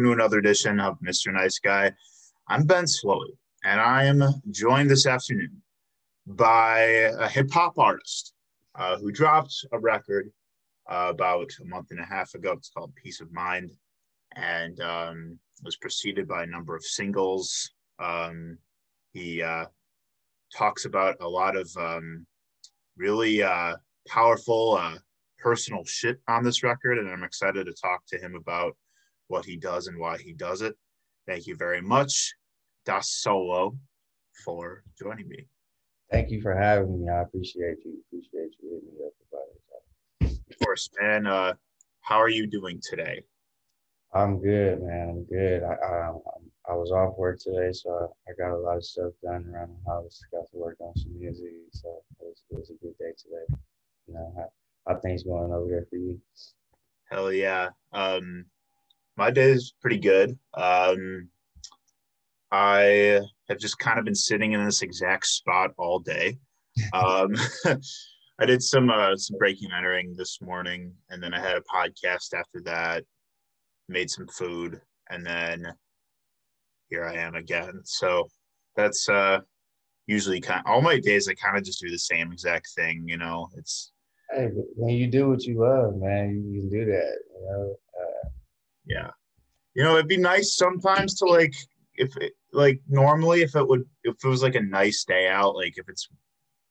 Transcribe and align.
welcome 0.00 0.16
to 0.16 0.22
another 0.22 0.38
edition 0.38 0.80
of 0.80 0.98
Mr. 1.00 1.30
Nice 1.30 1.58
Guy. 1.58 1.92
I'm 2.48 2.64
Ben 2.64 2.84
Slowey, 2.84 3.36
and 3.64 3.78
I 3.78 4.04
am 4.04 4.22
joined 4.50 4.88
this 4.88 5.04
afternoon 5.04 5.60
by 6.26 6.78
a 7.18 7.28
hip 7.28 7.50
hop 7.52 7.78
artist 7.78 8.32
uh, 8.76 8.96
who 8.96 9.12
dropped 9.12 9.54
a 9.72 9.78
record 9.78 10.32
uh, 10.90 11.08
about 11.10 11.50
a 11.60 11.66
month 11.66 11.88
and 11.90 12.00
a 12.00 12.04
half 12.04 12.32
ago. 12.32 12.52
It's 12.52 12.70
called 12.70 12.94
Peace 12.94 13.20
of 13.20 13.30
Mind, 13.30 13.72
and 14.36 14.80
um, 14.80 15.38
was 15.64 15.76
preceded 15.76 16.26
by 16.26 16.44
a 16.44 16.46
number 16.46 16.74
of 16.74 16.82
singles. 16.82 17.70
Um, 17.98 18.56
he 19.12 19.42
uh, 19.42 19.66
talks 20.56 20.86
about 20.86 21.16
a 21.20 21.28
lot 21.28 21.56
of 21.56 21.70
um, 21.76 22.26
really 22.96 23.42
uh, 23.42 23.74
powerful 24.08 24.78
uh, 24.80 24.96
personal 25.38 25.84
shit 25.84 26.22
on 26.26 26.42
this 26.42 26.62
record, 26.62 26.96
and 26.96 27.10
I'm 27.10 27.22
excited 27.22 27.66
to 27.66 27.74
talk 27.74 28.06
to 28.06 28.18
him 28.18 28.34
about 28.34 28.74
what 29.30 29.44
he 29.44 29.56
does 29.56 29.86
and 29.86 29.96
why 29.98 30.18
he 30.18 30.32
does 30.32 30.60
it. 30.60 30.74
Thank 31.26 31.46
you 31.46 31.54
very 31.54 31.80
much, 31.80 32.34
Dot 32.84 33.04
Solo, 33.04 33.78
for 34.44 34.82
joining 34.98 35.28
me. 35.28 35.46
Thank 36.10 36.30
you 36.30 36.42
for 36.42 36.52
having 36.52 37.00
me. 37.00 37.08
I 37.08 37.22
appreciate 37.22 37.78
you. 37.84 38.02
Appreciate 38.08 38.56
you 38.60 38.74
hitting 38.74 38.88
me 38.92 39.06
up 39.06 39.12
about 39.30 40.32
it. 40.32 40.40
Of 40.50 40.58
course, 40.58 40.90
man. 41.00 41.28
Uh, 41.28 41.54
how 42.00 42.16
are 42.16 42.28
you 42.28 42.48
doing 42.48 42.80
today? 42.82 43.22
I'm 44.12 44.42
good, 44.42 44.82
man. 44.82 45.10
I'm 45.10 45.24
good. 45.24 45.62
I, 45.62 45.74
I, 45.74 46.10
I 46.68 46.74
was 46.74 46.90
off 46.90 47.16
work 47.16 47.38
today, 47.38 47.70
so 47.72 48.12
I 48.28 48.32
got 48.36 48.52
a 48.52 48.58
lot 48.58 48.78
of 48.78 48.84
stuff 48.84 49.12
done 49.22 49.46
around 49.54 49.70
the 49.70 49.90
house. 49.90 50.20
Got 50.32 50.50
to 50.50 50.56
work 50.56 50.76
on 50.80 50.96
some 50.96 51.16
music, 51.16 51.52
so 51.70 52.02
it 52.18 52.24
was, 52.24 52.42
it 52.50 52.58
was 52.58 52.70
a 52.70 52.84
good 52.84 52.98
day 52.98 53.12
today. 53.16 53.60
You 54.08 54.14
know, 54.14 54.32
how, 54.36 54.48
how 54.88 55.00
things 55.00 55.22
going 55.22 55.52
over 55.52 55.70
there 55.70 55.86
for 55.88 55.96
you? 55.96 56.20
Hell 57.08 57.32
yeah. 57.32 57.68
Um, 57.92 58.46
my 59.20 59.30
day 59.30 59.50
is 59.50 59.74
pretty 59.82 59.98
good. 59.98 60.30
Um, 60.54 61.28
I 62.50 63.20
have 63.50 63.58
just 63.58 63.78
kind 63.78 63.98
of 63.98 64.06
been 64.06 64.14
sitting 64.14 64.52
in 64.52 64.64
this 64.64 64.80
exact 64.80 65.26
spot 65.26 65.72
all 65.76 66.00
day. 66.00 66.38
Um, 66.94 67.34
I 68.38 68.46
did 68.46 68.62
some 68.62 68.88
uh, 68.88 69.14
some 69.16 69.36
breaking 69.36 69.70
entering 69.76 70.14
this 70.16 70.40
morning, 70.40 70.94
and 71.10 71.22
then 71.22 71.34
I 71.34 71.40
had 71.40 71.58
a 71.58 71.62
podcast 71.62 72.32
after 72.32 72.62
that. 72.64 73.04
Made 73.88 74.08
some 74.08 74.28
food, 74.28 74.80
and 75.10 75.26
then 75.26 75.66
here 76.88 77.04
I 77.04 77.16
am 77.16 77.34
again. 77.34 77.80
So 77.84 78.28
that's 78.76 79.08
uh, 79.08 79.40
usually 80.06 80.40
kind. 80.40 80.60
Of, 80.60 80.70
all 80.70 80.80
my 80.80 80.98
days, 81.00 81.28
I 81.28 81.34
kind 81.34 81.58
of 81.58 81.64
just 81.64 81.82
do 81.82 81.90
the 81.90 81.98
same 81.98 82.32
exact 82.32 82.68
thing. 82.74 83.04
You 83.06 83.18
know, 83.18 83.48
it's. 83.56 83.92
Hey, 84.32 84.48
when 84.76 84.94
you 84.94 85.08
do 85.08 85.28
what 85.28 85.42
you 85.42 85.60
love, 85.60 85.96
man, 85.96 86.42
you 86.46 86.60
can 86.60 86.70
do 86.70 86.84
that. 86.86 87.18
You 87.34 87.46
know, 87.46 87.76
yeah. 88.90 89.10
You 89.74 89.84
know 89.84 89.94
it'd 89.94 90.08
be 90.08 90.16
nice 90.16 90.56
sometimes 90.56 91.14
to 91.16 91.26
like 91.26 91.54
if 91.94 92.16
it, 92.16 92.32
like 92.52 92.80
normally 92.88 93.42
if 93.42 93.54
it 93.54 93.66
would 93.68 93.84
if 94.04 94.16
it 94.24 94.28
was 94.28 94.42
like 94.42 94.54
a 94.54 94.62
nice 94.62 95.04
day 95.04 95.28
out 95.28 95.54
like 95.54 95.76
if 95.76 95.88
it's 95.88 96.08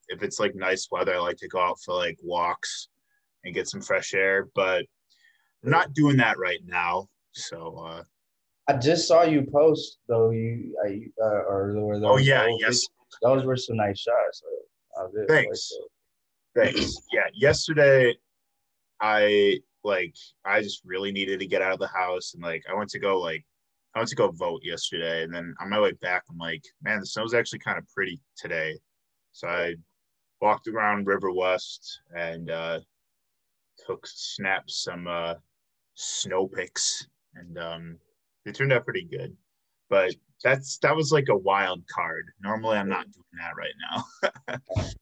if 0.08 0.24
it's 0.24 0.40
like 0.40 0.56
nice 0.56 0.88
weather 0.92 1.16
i 1.16 1.20
like 1.20 1.38
to 1.38 1.48
go 1.48 1.60
out 1.60 1.80
for 1.80 1.96
like 1.96 2.18
walks 2.24 2.90
and 3.44 3.54
get 3.54 3.68
some 3.68 3.82
fresh 3.82 4.14
air 4.14 4.50
but 4.56 4.86
i'm 5.64 5.70
not 5.70 5.94
doing 5.94 6.18
that 6.18 6.38
right 6.38 6.60
now 6.66 7.08
so 7.32 7.78
uh. 7.86 8.04
I 8.68 8.74
just 8.78 9.08
saw 9.08 9.24
you 9.24 9.48
post 9.52 10.00
though 10.08 10.32
you 10.32 10.76
I, 10.86 11.02
uh, 11.24 11.44
or, 11.48 11.78
or 11.78 11.96
oh 12.06 12.18
yeah 12.18 12.48
yes. 12.60 12.86
those 13.22 13.44
were 13.46 13.56
some 13.56 13.78
nice 13.78 14.00
shots 14.00 14.44
so 14.44 15.26
thanks. 15.28 15.72
thanks. 16.56 16.98
Yeah 17.14 17.28
yesterday 17.34 18.16
i 19.00 19.60
like 19.84 20.16
I 20.46 20.62
just 20.62 20.82
really 20.86 21.12
needed 21.12 21.40
to 21.40 21.48
get 21.48 21.62
out 21.62 21.74
of 21.74 21.80
the 21.80 21.88
house 21.88 22.34
and 22.34 22.44
like 22.44 22.64
I 22.70 22.76
went 22.76 22.90
to 22.92 23.00
go 23.00 23.20
like 23.20 23.46
I 23.96 24.00
went 24.00 24.10
to 24.10 24.16
go 24.16 24.30
vote 24.32 24.62
yesterday 24.64 25.24
and 25.24 25.34
then 25.34 25.54
on 25.62 25.70
my 25.70 25.80
way 25.80 25.94
back 25.94 26.24
I'm 26.30 26.38
like, 26.38 26.64
man, 26.82 27.00
the 27.00 27.06
snow's 27.06 27.34
actually 27.34 27.60
kind 27.60 27.78
of 27.78 27.88
pretty 27.94 28.20
today. 28.38 28.78
So 29.32 29.48
I 29.48 29.76
walked 30.42 30.68
around 30.68 31.08
River 31.08 31.32
West 31.32 32.02
and 32.16 32.50
uh 32.50 32.80
took 33.86 34.06
snaps 34.06 34.84
some 34.84 35.08
uh 35.08 35.36
snow 35.96 36.48
pics 36.48 37.08
and 37.36 37.58
um 37.58 37.98
they 38.46 38.52
turned 38.52 38.74
out 38.74 38.86
pretty 38.86 39.06
good. 39.06 39.36
But 39.90 40.14
that's 40.44 40.78
that 40.80 40.96
was 40.96 41.12
like 41.12 41.30
a 41.30 41.38
wild 41.38 41.84
card. 41.88 42.26
Normally 42.42 42.78
I'm 42.78 42.90
not 42.90 43.06
doing 43.12 43.26
that 43.40 43.56
right 43.58 44.58
now. 44.58 44.88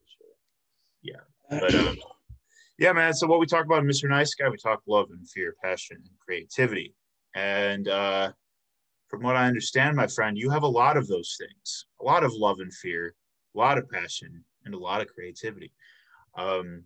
yeah. 1.01 1.21
But 1.49 1.75
um 1.75 1.97
yeah, 2.77 2.93
man. 2.93 3.13
So 3.13 3.27
what 3.27 3.39
we 3.39 3.45
talk 3.45 3.65
about 3.65 3.79
in 3.79 3.89
Mr. 3.89 4.07
Nice 4.09 4.35
Guy, 4.35 4.49
we 4.49 4.57
talk 4.57 4.81
love 4.87 5.07
and 5.09 5.27
fear, 5.27 5.55
passion, 5.63 5.97
and 5.97 6.19
creativity. 6.19 6.93
And 7.35 7.87
uh, 7.87 8.31
from 9.07 9.23
what 9.23 9.35
I 9.35 9.47
understand, 9.47 9.95
my 9.95 10.07
friend, 10.07 10.37
you 10.37 10.49
have 10.51 10.63
a 10.63 10.67
lot 10.67 10.95
of 10.95 11.07
those 11.07 11.35
things: 11.39 11.85
a 12.01 12.03
lot 12.03 12.23
of 12.23 12.33
love 12.33 12.59
and 12.59 12.73
fear, 12.73 13.15
a 13.55 13.57
lot 13.57 13.77
of 13.77 13.89
passion, 13.89 14.43
and 14.65 14.75
a 14.75 14.79
lot 14.79 15.01
of 15.01 15.07
creativity. 15.07 15.71
Um, 16.37 16.83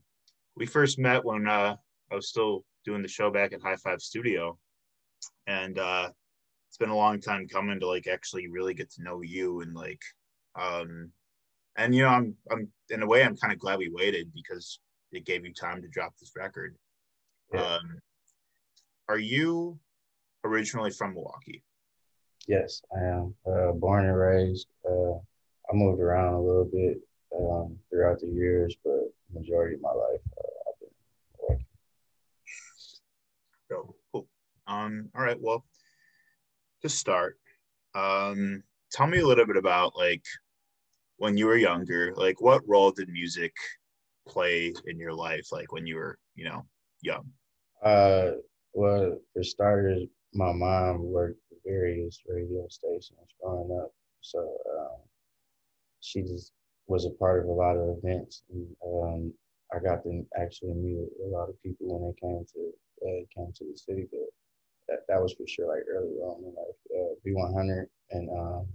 we 0.56 0.66
first 0.66 0.97
met 0.97 1.25
when 1.25 1.47
uh, 1.47 1.75
I 2.12 2.16
was 2.16 2.30
still 2.30 2.63
doing 2.85 3.01
the 3.01 3.07
show 3.07 3.30
back 3.30 3.51
at 3.51 3.62
High 3.62 3.75
Five 3.75 4.01
Studio, 4.01 4.57
and 5.47 5.78
uh, 5.78 6.09
it's 6.69 6.78
been 6.78 6.90
a 6.90 6.96
long 6.96 7.19
time 7.19 7.50
coming 7.50 7.81
to 7.81 7.88
like 7.88 8.07
actually 8.07 8.47
really 8.47 8.74
get 8.74 8.90
to 8.91 9.03
know 9.03 9.22
you 9.22 9.59
and 9.59 9.75
like, 9.75 10.01
um, 10.57 11.12
and 11.75 11.94
you 11.94 12.03
know, 12.03 12.09
I'm 12.09 12.35
I'm 12.50 12.69
in 12.90 13.03
a 13.03 13.07
way 13.07 13.24
I'm 13.24 13.35
kind 13.35 13.51
of 13.51 13.59
glad 13.59 13.80
we 13.80 13.90
waited 13.90 14.31
because 14.34 14.80
it 15.12 15.26
gave 15.26 15.46
you 15.46 15.54
time 15.54 15.82
to 15.82 15.88
drop 15.88 16.14
this 16.20 16.32
record. 16.36 16.76
Yeah. 17.54 17.62
Um, 17.62 18.00
are 19.10 19.20
you 19.20 19.80
originally 20.44 20.92
from 20.92 21.14
Milwaukee? 21.14 21.64
Yes, 22.48 22.82
I 22.96 23.04
am. 23.04 23.36
Uh, 23.46 23.72
born 23.74 24.06
and 24.06 24.18
raised. 24.18 24.68
Uh, 24.88 25.14
I 25.14 25.74
moved 25.74 26.02
around 26.02 26.34
a 26.34 26.42
little 26.42 26.66
bit 26.66 26.98
um, 27.38 27.78
throughout 27.90 28.20
the 28.20 28.28
years, 28.28 28.76
but 28.84 29.14
majority 29.34 29.76
of 29.76 29.82
my 29.82 29.90
life 29.90 30.22
uh, 30.38 30.70
I've 30.70 30.80
been 30.80 30.90
Milwaukee. 31.40 31.66
Oh, 33.74 33.96
cool. 34.12 34.28
Um, 34.68 35.10
all 35.16 35.24
right. 35.24 35.40
Well, 35.40 35.66
to 36.82 36.90
start, 36.90 37.38
um, 37.96 38.64
tell 38.92 39.08
me 39.08 39.20
a 39.20 39.28
little 39.28 39.46
bit 39.46 39.58
about 39.58 39.96
like 39.96 40.24
when 41.18 41.38
you 41.38 41.46
were 41.46 41.58
younger. 41.58 42.14
Like, 42.16 42.42
what 42.42 42.68
role 42.68 42.92
did 42.92 43.10
music 43.10 43.54
play 44.28 44.74
in 44.86 44.98
your 44.98 45.14
life, 45.14 45.48
like 45.52 45.72
when 45.72 45.86
you 45.86 45.96
were, 45.96 46.18
you 46.36 46.46
know, 46.46 46.66
young? 47.02 47.30
Uh, 47.84 48.32
well, 48.74 49.18
for 49.34 49.44
starters, 49.44 50.04
my 50.34 50.52
mom 50.52 51.04
worked 51.04 51.40
for 51.50 51.58
various 51.66 52.20
radio 52.28 52.68
stations 52.70 53.30
growing 53.42 53.78
up, 53.81 53.92
so 54.22 54.40
um, 54.80 55.00
she 56.00 56.22
just 56.22 56.54
was 56.88 57.06
a 57.06 57.10
part 57.12 57.44
of 57.44 57.50
a 57.50 57.52
lot 57.52 57.76
of 57.76 57.98
events, 57.98 58.44
and 58.52 58.68
um, 58.86 59.34
I 59.74 59.80
got 59.80 60.04
to 60.04 60.26
actually 60.40 60.74
meet 60.74 61.08
a 61.26 61.28
lot 61.28 61.50
of 61.50 61.62
people 61.64 61.88
when 61.88 62.12
they 62.12 62.20
came 62.20 62.46
to 62.54 62.72
uh, 63.08 63.24
came 63.36 63.52
to 63.54 63.66
the 63.66 63.78
city. 63.78 64.08
But 64.12 64.30
that, 64.90 65.00
that 65.08 65.22
was 65.22 65.34
for 65.34 65.48
sure, 65.48 65.68
like 65.68 65.86
early 65.90 66.16
on 66.20 66.44
in 66.44 66.54
life. 66.54 66.78
Uh, 66.94 67.16
V100 67.26 67.88
and 68.12 68.30
um, 68.30 68.68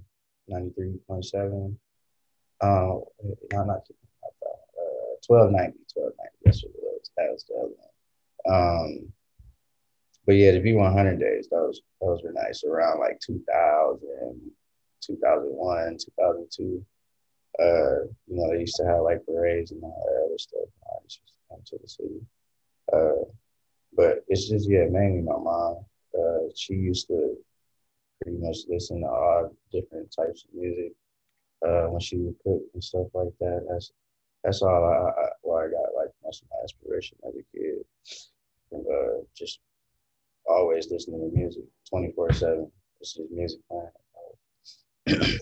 93.7. 0.50 1.76
Uh, 2.60 3.00
not, 3.52 3.66
not 3.66 3.80
1290, 5.26 5.78
1290. 5.94 6.36
That's 6.44 6.62
what 6.62 6.74
it 6.74 6.82
was. 6.82 7.10
That 7.16 7.32
was 7.32 7.44
the 7.44 7.54
other 7.54 7.74
one. 7.76 7.92
Um, 8.46 9.12
but 10.26 10.34
yeah, 10.34 10.52
the 10.52 10.60
V100 10.60 11.20
days, 11.20 11.48
those 11.48 11.80
those 12.00 12.22
were 12.22 12.32
nice. 12.32 12.64
Around 12.64 13.00
like 13.00 13.20
2000, 13.20 14.40
2001, 15.00 15.98
2002. 15.98 16.84
Uh, 17.58 18.06
you 18.26 18.36
know, 18.36 18.50
they 18.50 18.60
used 18.60 18.76
to 18.76 18.84
have 18.84 19.02
like 19.02 19.24
parades 19.24 19.70
and 19.70 19.82
all 19.82 20.04
that 20.04 20.26
other 20.26 20.38
stuff. 20.38 20.68
I 20.84 20.98
just 21.06 21.20
come 21.48 21.60
to 21.64 21.78
the 21.80 21.88
city. 21.88 22.20
Uh, 22.92 23.24
but 23.96 24.24
it's 24.28 24.48
just 24.48 24.68
yeah, 24.68 24.86
mainly 24.90 25.22
my 25.22 25.38
mom. 25.38 25.84
Uh, 26.14 26.48
she 26.54 26.74
used 26.74 27.06
to 27.08 27.36
pretty 28.22 28.38
much 28.38 28.58
listen 28.68 29.00
to 29.00 29.06
all 29.06 29.56
different 29.72 30.12
types 30.14 30.44
of 30.44 30.54
music 30.58 30.92
uh, 31.66 31.86
when 31.86 32.00
she 32.00 32.16
would 32.18 32.36
cook 32.42 32.62
and 32.74 32.82
stuff 32.82 33.06
like 33.14 33.32
that. 33.40 33.66
That's 33.70 33.92
that's 34.46 34.62
all 34.62 34.84
I, 34.84 35.20
I 35.20 35.28
where 35.42 35.66
I 35.66 35.70
got 35.70 36.00
like 36.00 36.10
most 36.24 36.42
of 36.42 36.48
my 36.50 36.62
inspiration 36.62 37.18
as 37.26 37.34
a 37.34 37.42
kid. 37.52 37.84
From 38.70 38.84
uh, 38.88 39.22
just 39.36 39.58
always 40.48 40.88
listening 40.90 41.28
to 41.28 41.36
music 41.36 41.64
24 41.90 42.32
7 42.32 42.70
this 43.00 43.16
is 43.16 43.28
music 43.32 43.58
playing 43.68 45.20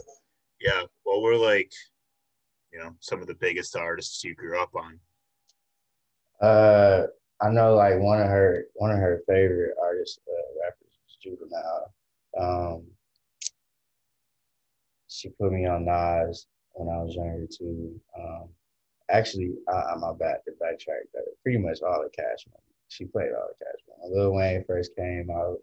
yeah. 0.60 0.82
Well 1.04 1.22
we're 1.22 1.36
like 1.36 1.70
you 2.72 2.78
know 2.78 2.94
some 3.00 3.20
of 3.20 3.26
the 3.26 3.34
biggest 3.34 3.76
artists 3.76 4.24
you 4.24 4.34
grew 4.34 4.58
up 4.58 4.70
on? 4.74 4.98
Uh 6.40 7.06
i 7.42 7.50
know 7.50 7.74
like 7.74 7.98
one 7.98 8.20
of 8.20 8.28
her 8.28 8.64
one 8.74 8.90
of 8.90 8.98
her 8.98 9.22
favorite 9.28 9.74
artists 9.82 10.18
uh, 10.26 10.60
rappers 10.62 10.94
is 11.06 11.16
juvenile. 11.22 11.94
Um 12.40 12.86
she 15.08 15.28
put 15.28 15.52
me 15.52 15.66
on 15.66 15.84
nas 15.84 16.46
when 16.72 16.88
i 16.88 17.02
was 17.02 17.14
younger 17.14 17.46
too. 17.46 18.00
Um 18.18 18.48
actually, 19.10 19.54
my 19.68 20.12
back 20.18 20.44
to 20.44 20.52
backtrack 20.52 21.04
pretty 21.42 21.58
much 21.58 21.82
all 21.82 22.02
the 22.02 22.10
Cash 22.10 22.46
Money. 22.48 22.74
She 22.88 23.04
played 23.06 23.32
all 23.32 23.48
the 23.48 23.64
Cash 23.64 23.80
Money. 23.88 24.14
Lil 24.14 24.32
Wayne 24.34 24.64
first 24.66 24.94
came 24.96 25.30
out. 25.30 25.58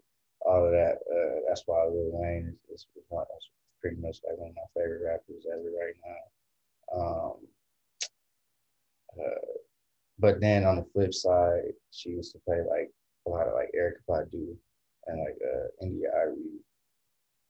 all 0.46 0.66
of 0.66 0.72
that. 0.72 0.98
Uh, 1.12 1.40
that's 1.48 1.64
why 1.66 1.84
Lil 1.86 2.12
Wayne 2.14 2.56
is, 2.74 2.88
is 2.96 3.04
one, 3.10 3.26
that's 3.32 3.50
pretty 3.82 3.98
much 4.02 4.20
like 4.28 4.38
one 4.38 4.50
of 4.50 4.56
my 4.56 4.82
favorite 4.82 5.02
rappers 5.06 5.46
ever 5.52 5.70
right 5.80 5.96
now. 6.06 7.00
Um, 7.00 7.34
uh, 9.20 9.52
but 10.20 10.40
then 10.40 10.66
on 10.66 10.76
the 10.76 10.86
flip 10.94 11.14
side, 11.14 11.74
she 11.92 12.10
used 12.10 12.32
to 12.34 12.40
play 12.46 12.60
like 12.70 12.92
a 13.28 13.30
lot 13.30 13.48
of 13.48 13.54
like 13.54 13.72
Erykah 13.78 14.06
Badu 14.08 14.56
and 15.08 15.20
like 15.20 15.38
uh, 15.44 15.68
India.Arie 15.82 16.62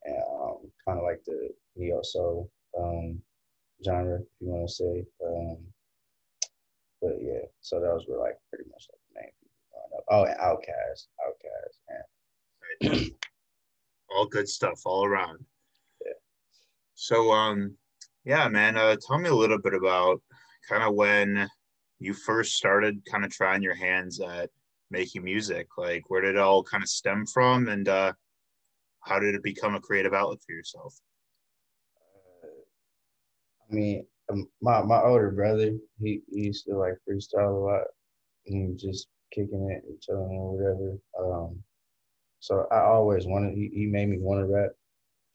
and 0.05 0.23
um, 0.41 0.57
kind 0.85 0.99
of 0.99 1.03
like 1.03 1.21
the 1.25 1.49
neo 1.75 2.01
soul 2.01 2.49
um, 2.77 3.21
genre, 3.85 4.19
if 4.19 4.27
you 4.39 4.47
want 4.47 4.67
to 4.67 4.73
say. 4.73 5.05
Um, 5.25 5.57
but 7.01 7.17
yeah, 7.21 7.45
so 7.61 7.79
those 7.79 8.05
were 8.07 8.17
like 8.17 8.37
pretty 8.49 8.69
much 8.69 8.87
like 8.91 8.99
the 9.07 9.21
main 9.21 9.31
people 9.39 9.59
growing 9.71 9.93
up. 9.97 10.05
Oh, 10.09 10.23
and 10.25 10.39
Outkast, 10.39 11.07
Outkast, 11.25 12.99
and 12.99 13.11
all 14.09 14.27
good 14.27 14.47
stuff 14.47 14.81
all 14.85 15.05
around. 15.05 15.43
Yeah. 16.05 16.13
So 16.95 17.31
um, 17.31 17.75
yeah, 18.23 18.47
man, 18.47 18.77
uh, 18.77 18.95
tell 19.05 19.17
me 19.17 19.29
a 19.29 19.35
little 19.35 19.59
bit 19.59 19.73
about 19.73 20.21
kind 20.69 20.83
of 20.83 20.93
when 20.93 21.47
you 21.99 22.13
first 22.13 22.55
started 22.55 23.03
kind 23.09 23.25
of 23.25 23.31
trying 23.31 23.61
your 23.61 23.75
hands 23.75 24.19
at 24.19 24.49
making 24.89 25.23
music. 25.23 25.67
Like, 25.77 26.03
where 26.09 26.21
did 26.21 26.35
it 26.35 26.41
all 26.41 26.63
kind 26.63 26.83
of 26.83 26.89
stem 26.89 27.25
from, 27.25 27.67
and 27.67 27.87
uh, 27.87 28.13
how 29.01 29.19
did 29.19 29.35
it 29.35 29.43
become 29.43 29.75
a 29.75 29.81
creative 29.81 30.13
outlet 30.13 30.39
for 30.45 30.53
yourself? 30.53 30.95
I 33.69 33.73
mean, 33.73 34.05
my 34.61 34.81
my 34.81 35.01
older 35.01 35.31
brother, 35.31 35.77
he, 35.99 36.21
he 36.31 36.41
used 36.41 36.65
to 36.65 36.77
like 36.77 36.95
freestyle 37.07 37.55
a 37.55 37.65
lot 37.65 37.87
and 38.47 38.77
just 38.77 39.07
kicking 39.31 39.69
it 39.69 39.83
and 39.87 40.01
chilling 40.01 40.31
or 40.31 40.57
whatever. 40.57 40.97
Um, 41.19 41.63
so 42.39 42.67
I 42.71 42.81
always 42.81 43.25
wanted. 43.25 43.55
He, 43.55 43.69
he 43.73 43.85
made 43.85 44.09
me 44.09 44.17
want 44.19 44.41
to 44.41 44.53
rap 44.53 44.71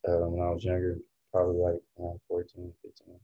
uh, 0.09 0.27
when 0.29 0.47
I 0.47 0.51
was 0.51 0.65
younger, 0.65 0.99
probably 1.33 1.57
like 1.57 1.81
around 1.99 2.21
14, 2.29 2.73
15. 2.83 3.15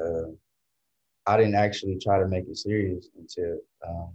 Uh, 0.00 1.30
I 1.30 1.36
didn't 1.36 1.56
actually 1.56 1.98
try 1.98 2.18
to 2.18 2.28
make 2.28 2.46
it 2.48 2.56
serious 2.56 3.08
until 3.18 3.58
um, 3.86 4.12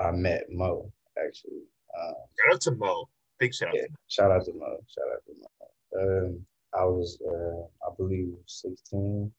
I 0.00 0.10
met 0.10 0.44
Mo. 0.50 0.90
Actually, 1.18 1.62
um, 1.98 2.14
shout 2.38 2.54
out 2.54 2.60
to 2.62 2.70
Mo. 2.72 3.08
Big 3.38 3.54
shout 3.54 3.70
yeah, 3.74 3.82
out. 3.82 3.88
Shout 4.08 4.30
out 4.30 4.44
to 4.46 4.52
Mo. 4.52 4.76
Shout 4.88 5.04
out 5.12 5.22
to 5.26 5.32
Mo. 5.38 6.26
Um, 6.26 6.46
I 6.74 6.84
was, 6.84 7.18
uh, 7.26 7.86
I 7.86 7.94
believe, 7.96 8.34
16. 8.46 9.32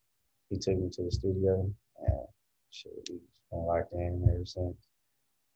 He 0.49 0.57
took 0.57 0.77
me 0.77 0.89
to 0.89 1.03
the 1.03 1.11
studio, 1.11 1.69
and 1.99 2.27
shit, 2.71 2.91
we've 3.09 3.19
been 3.51 3.65
locked 3.65 3.93
in 3.93 4.25
ever 4.29 4.45
since. 4.45 4.77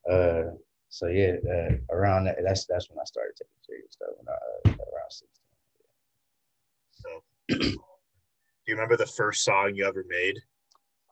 Uh, 0.09 0.55
so 0.89 1.07
yeah, 1.07 1.35
uh, 1.49 1.75
around 1.95 2.25
that, 2.25 2.37
that's 2.43 2.65
that's 2.65 2.89
when 2.89 2.99
I 2.99 3.05
started 3.05 3.33
taking 3.37 3.55
serious 3.65 3.93
stuff. 3.93 4.09
When 4.17 4.27
I 4.27 4.33
uh, 4.69 4.85
around 4.93 5.11
16. 5.11 5.29
So, 6.91 7.23
do 7.49 8.67
you 8.67 8.75
remember 8.75 8.97
the 8.97 9.05
first 9.05 9.43
song 9.43 9.73
you 9.75 9.85
ever 9.85 10.05
made? 10.09 10.37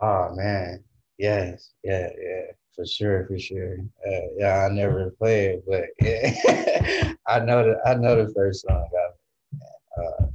Oh 0.02 0.36
man, 0.36 0.84
yes, 1.18 1.72
yeah, 1.84 2.10
yeah, 2.22 2.52
for 2.76 2.86
sure, 2.86 3.26
for 3.28 3.40
sure. 3.40 3.78
Uh, 4.06 4.28
yeah, 4.38 4.68
I 4.70 4.74
never 4.74 5.12
played, 5.12 5.62
but 5.66 5.86
yeah, 6.02 7.14
I 7.28 7.40
know 7.40 7.64
the 7.64 7.80
I 7.86 7.94
know 7.96 8.26
the 8.26 8.34
first 8.34 8.66
song 8.68 8.90
I 8.94 10.02
uh, 10.02 10.26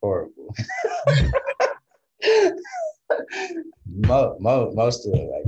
horrible. 0.00 0.54
Mo, 3.86 4.36
mo, 4.38 4.70
most 4.74 5.06
of 5.06 5.14
it, 5.14 5.30
like 5.30 5.44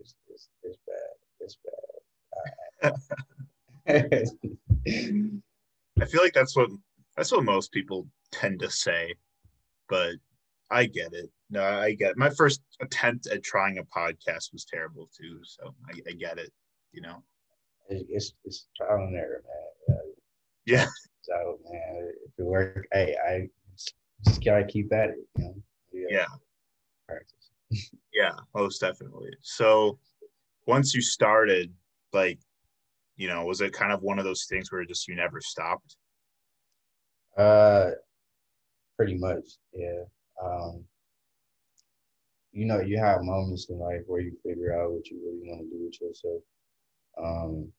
it's, 0.00 0.14
it's, 0.28 0.48
it's 0.62 0.78
bad. 0.86 1.16
It's 1.40 1.56
bad. 1.64 2.92
I 6.00 6.04
feel 6.04 6.22
like 6.22 6.34
that's 6.34 6.54
what 6.54 6.70
that's 7.16 7.32
what 7.32 7.44
most 7.44 7.72
people 7.72 8.06
tend 8.30 8.60
to 8.60 8.70
say, 8.70 9.14
but 9.88 10.16
I 10.70 10.84
get 10.86 11.12
it. 11.14 11.30
No, 11.48 11.62
I 11.62 11.92
get 11.92 12.10
it. 12.10 12.18
My 12.18 12.30
first 12.30 12.62
attempt 12.80 13.26
at 13.28 13.42
trying 13.42 13.78
a 13.78 13.84
podcast 13.84 14.52
was 14.52 14.66
terrible 14.70 15.08
too, 15.16 15.40
so 15.44 15.74
I, 15.88 16.10
I 16.10 16.12
get 16.12 16.38
it. 16.38 16.52
You 16.92 17.02
know, 17.02 17.22
it's 17.88 18.32
it's 18.44 18.66
trial 18.76 19.06
and 19.06 19.16
error, 19.16 19.42
man. 19.88 19.98
Yeah. 20.66 20.86
So 21.22 21.58
man, 21.70 22.12
if 22.24 22.32
it 22.38 22.44
work, 22.44 22.86
hey, 22.92 23.16
I 23.28 23.48
just 24.24 24.44
gotta 24.44 24.64
keep 24.64 24.92
at 24.92 25.10
it. 25.10 25.16
You 25.38 25.44
know. 25.44 25.54
Yeah. 25.96 26.18
yeah. 26.18 26.26
Practice. 27.08 27.50
yeah, 28.12 28.32
most 28.54 28.80
definitely. 28.80 29.30
So 29.42 29.98
once 30.66 30.94
you 30.94 31.00
started, 31.00 31.72
like, 32.12 32.38
you 33.16 33.28
know, 33.28 33.44
was 33.44 33.60
it 33.60 33.72
kind 33.72 33.92
of 33.92 34.02
one 34.02 34.18
of 34.18 34.24
those 34.24 34.46
things 34.48 34.70
where 34.70 34.84
just 34.84 35.08
you 35.08 35.14
never 35.14 35.40
stopped? 35.40 35.96
Uh, 37.36 37.90
pretty 38.96 39.16
much, 39.16 39.44
yeah. 39.72 40.02
Um, 40.42 40.84
you 42.52 42.64
know, 42.64 42.80
you 42.80 42.98
have 42.98 43.22
moments 43.22 43.68
in 43.68 43.78
life 43.78 44.00
where 44.06 44.20
you 44.20 44.32
figure 44.44 44.72
out 44.72 44.92
what 44.92 45.06
you 45.08 45.18
really 45.24 45.48
want 45.48 45.60
to 45.62 45.76
do 45.76 45.84
with 45.84 46.00
yourself. 46.00 46.42
Um, 47.22 47.72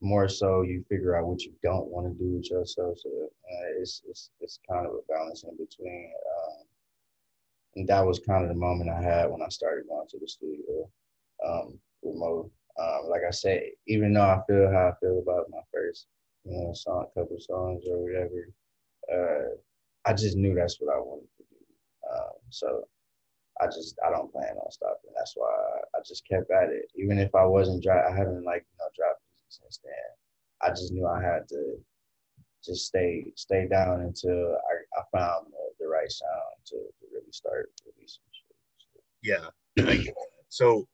more 0.00 0.28
so, 0.28 0.62
you 0.62 0.84
figure 0.88 1.16
out 1.16 1.26
what 1.26 1.42
you 1.42 1.52
don't 1.62 1.88
want 1.88 2.06
to 2.06 2.18
do 2.22 2.30
with 2.36 2.50
yourself. 2.50 2.98
So 2.98 3.10
uh, 3.10 3.80
it's 3.80 4.02
it's 4.08 4.30
it's 4.40 4.58
kind 4.68 4.86
of 4.86 4.92
a 4.92 5.12
balance 5.12 5.44
in 5.44 5.56
between. 5.56 6.12
Um, 6.36 6.64
and 7.76 7.88
that 7.88 8.04
was 8.04 8.18
kind 8.18 8.42
of 8.42 8.48
the 8.48 8.54
moment 8.54 8.90
I 8.90 9.00
had 9.00 9.30
when 9.30 9.42
I 9.42 9.48
started 9.48 9.86
going 9.88 10.08
to 10.08 10.18
the 10.18 10.28
studio 10.28 10.88
um. 11.46 11.78
Um, 12.80 13.10
like 13.10 13.22
I 13.26 13.30
said, 13.30 13.62
even 13.88 14.14
though 14.14 14.22
I 14.22 14.40
feel 14.48 14.70
how 14.70 14.88
I 14.88 14.92
feel 15.00 15.18
about 15.18 15.50
my 15.50 15.60
first, 15.72 16.06
you 16.44 16.52
know, 16.52 16.72
song, 16.72 17.06
couple 17.14 17.38
songs 17.38 17.84
or 17.86 17.98
whatever, 17.98 18.48
uh, 19.12 19.54
I 20.06 20.14
just 20.14 20.36
knew 20.36 20.54
that's 20.54 20.80
what 20.80 20.94
I 20.94 20.98
wanted 20.98 21.28
to 21.36 21.44
do. 21.50 21.56
Um, 22.10 22.32
so 22.48 22.84
I 23.60 23.66
just 23.66 23.98
I 24.06 24.10
don't 24.10 24.32
plan 24.32 24.56
on 24.56 24.70
stopping. 24.70 25.12
That's 25.16 25.34
why 25.36 25.50
I, 25.50 25.98
I 25.98 26.00
just 26.06 26.26
kept 26.26 26.50
at 26.50 26.70
it, 26.70 26.90
even 26.96 27.18
if 27.18 27.34
I 27.34 27.44
wasn't 27.44 27.82
dry. 27.82 28.00
I 28.08 28.16
haven't 28.16 28.44
like 28.44 28.64
you 28.70 28.78
know 28.78 28.88
dropped 28.96 29.19
since 29.50 29.80
then. 29.84 29.92
I 30.62 30.70
just 30.70 30.92
knew 30.92 31.06
I 31.06 31.20
had 31.20 31.48
to 31.48 31.76
just 32.64 32.86
stay 32.86 33.32
stay 33.36 33.66
down 33.66 34.02
until 34.02 34.56
I, 34.56 35.00
I 35.00 35.18
found 35.18 35.46
the, 35.50 35.84
the 35.84 35.88
right 35.88 36.10
sound 36.10 36.56
to, 36.66 36.76
to 36.76 37.06
really 37.12 37.32
start 37.32 37.70
releasing 37.86 38.22
shit. 38.32 39.02
Yeah. 39.22 40.16
so 40.48 40.86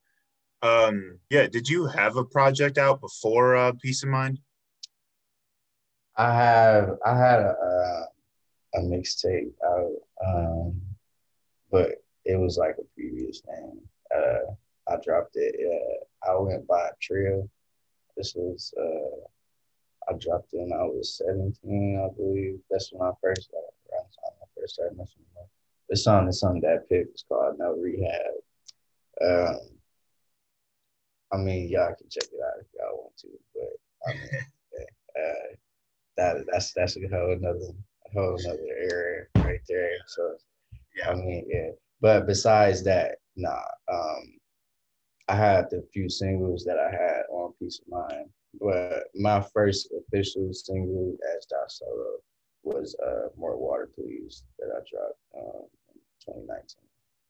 um 0.63 1.19
yeah, 1.31 1.47
did 1.47 1.69
you 1.69 1.87
have 1.87 2.17
a 2.17 2.25
project 2.25 2.79
out 2.79 3.01
before 3.01 3.57
uh 3.57 3.73
Peace 3.73 4.03
of 4.03 4.09
Mind? 4.09 4.39
I 6.17 6.33
have 6.33 6.91
I 7.05 7.17
had 7.17 7.41
a 7.41 7.55
a, 7.63 8.07
a 8.77 8.81
mixtape 8.81 9.53
out 9.65 9.93
um 10.27 10.81
but 11.71 12.03
it 12.25 12.37
was 12.37 12.57
like 12.57 12.77
a 12.79 12.85
previous 12.95 13.43
name. 13.47 13.81
Uh 14.15 14.53
I 14.89 14.97
dropped 15.03 15.35
it. 15.35 15.55
Uh, 15.59 16.31
I 16.31 16.39
went 16.39 16.67
by 16.67 16.91
Trill. 17.01 17.51
This 18.17 18.35
was 18.35 18.73
uh 18.79 19.27
I 20.09 20.15
dropped 20.19 20.55
in. 20.55 20.73
I 20.73 20.85
was 20.85 21.21
17, 21.25 22.01
I 22.05 22.15
believe. 22.17 22.61
That's 22.71 22.93
when 22.93 23.03
I 23.03 23.13
first 23.21 23.51
got 23.51 23.59
around 23.59 24.07
the 24.11 24.17
time 24.17 24.37
I 24.41 24.47
first 24.61 24.75
started 24.75 24.97
messing 24.97 25.23
with 25.35 25.49
The 25.91 25.97
song, 25.97 26.27
the 26.27 26.33
song 26.33 26.61
that 26.61 26.89
picked 26.89 27.13
was 27.13 27.25
called 27.29 27.59
No 27.59 27.73
Rehab. 27.73 28.35
Um, 29.21 29.59
I 31.33 31.39
mean, 31.39 31.69
y'all 31.69 31.95
can 31.95 32.09
check 32.09 32.29
it 32.33 32.41
out 32.45 32.61
if 32.61 32.67
y'all 32.79 32.97
want 32.97 33.17
to, 33.19 33.29
but 33.55 34.09
I 34.09 34.13
mean, 34.13 34.31
uh, 35.19 35.57
that 36.17 36.47
that's 36.53 36.73
that's 36.73 36.97
a 36.97 37.09
whole 37.09 37.33
another 37.33 37.73
whole 38.13 38.37
another 38.39 38.63
area 38.79 39.27
right 39.37 39.61
there. 39.69 39.91
So, 40.07 40.37
yeah, 40.97 41.11
I 41.11 41.15
mean, 41.15 41.47
yeah. 41.49 41.71
But 42.01 42.27
besides 42.27 42.85
that, 42.85 43.17
nah. 43.37 43.61
Um, 43.93 44.36
I 45.29 45.35
had 45.35 45.67
the 45.71 45.83
few 45.93 46.09
singles 46.09 46.65
that 46.65 46.79
I 46.79 46.91
had 46.91 47.23
on 47.31 47.53
Peace 47.59 47.81
of 47.81 47.89
Mind 47.91 48.31
but 48.61 49.05
my 49.15 49.41
first 49.41 49.93
official 49.93 50.53
single 50.53 51.17
as 51.37 51.47
Dot 51.47 51.71
Solo 51.71 52.19
was 52.63 52.97
uh, 53.05 53.29
More 53.37 53.57
Water 53.57 53.91
Please 53.95 54.45
that 54.59 54.69
I 54.75 54.81
dropped 54.91 55.21
um, 55.37 55.67
in 55.95 56.45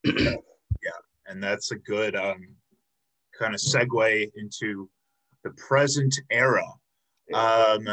2019. 0.05 0.43
yeah, 0.83 0.91
and 1.27 1.43
that's 1.43 1.73
a 1.73 1.77
good 1.77 2.17
um, 2.17 2.49
kind 3.39 3.55
of 3.55 3.61
segue 3.61 4.31
into 4.37 4.89
the 5.45 5.51
present 5.51 6.15
era. 6.31 6.65
Um, 7.35 7.89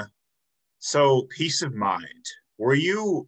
so, 0.79 1.23
Peace 1.29 1.61
of 1.61 1.73
Mind, 1.73 2.25
were 2.57 2.75
you 2.75 3.27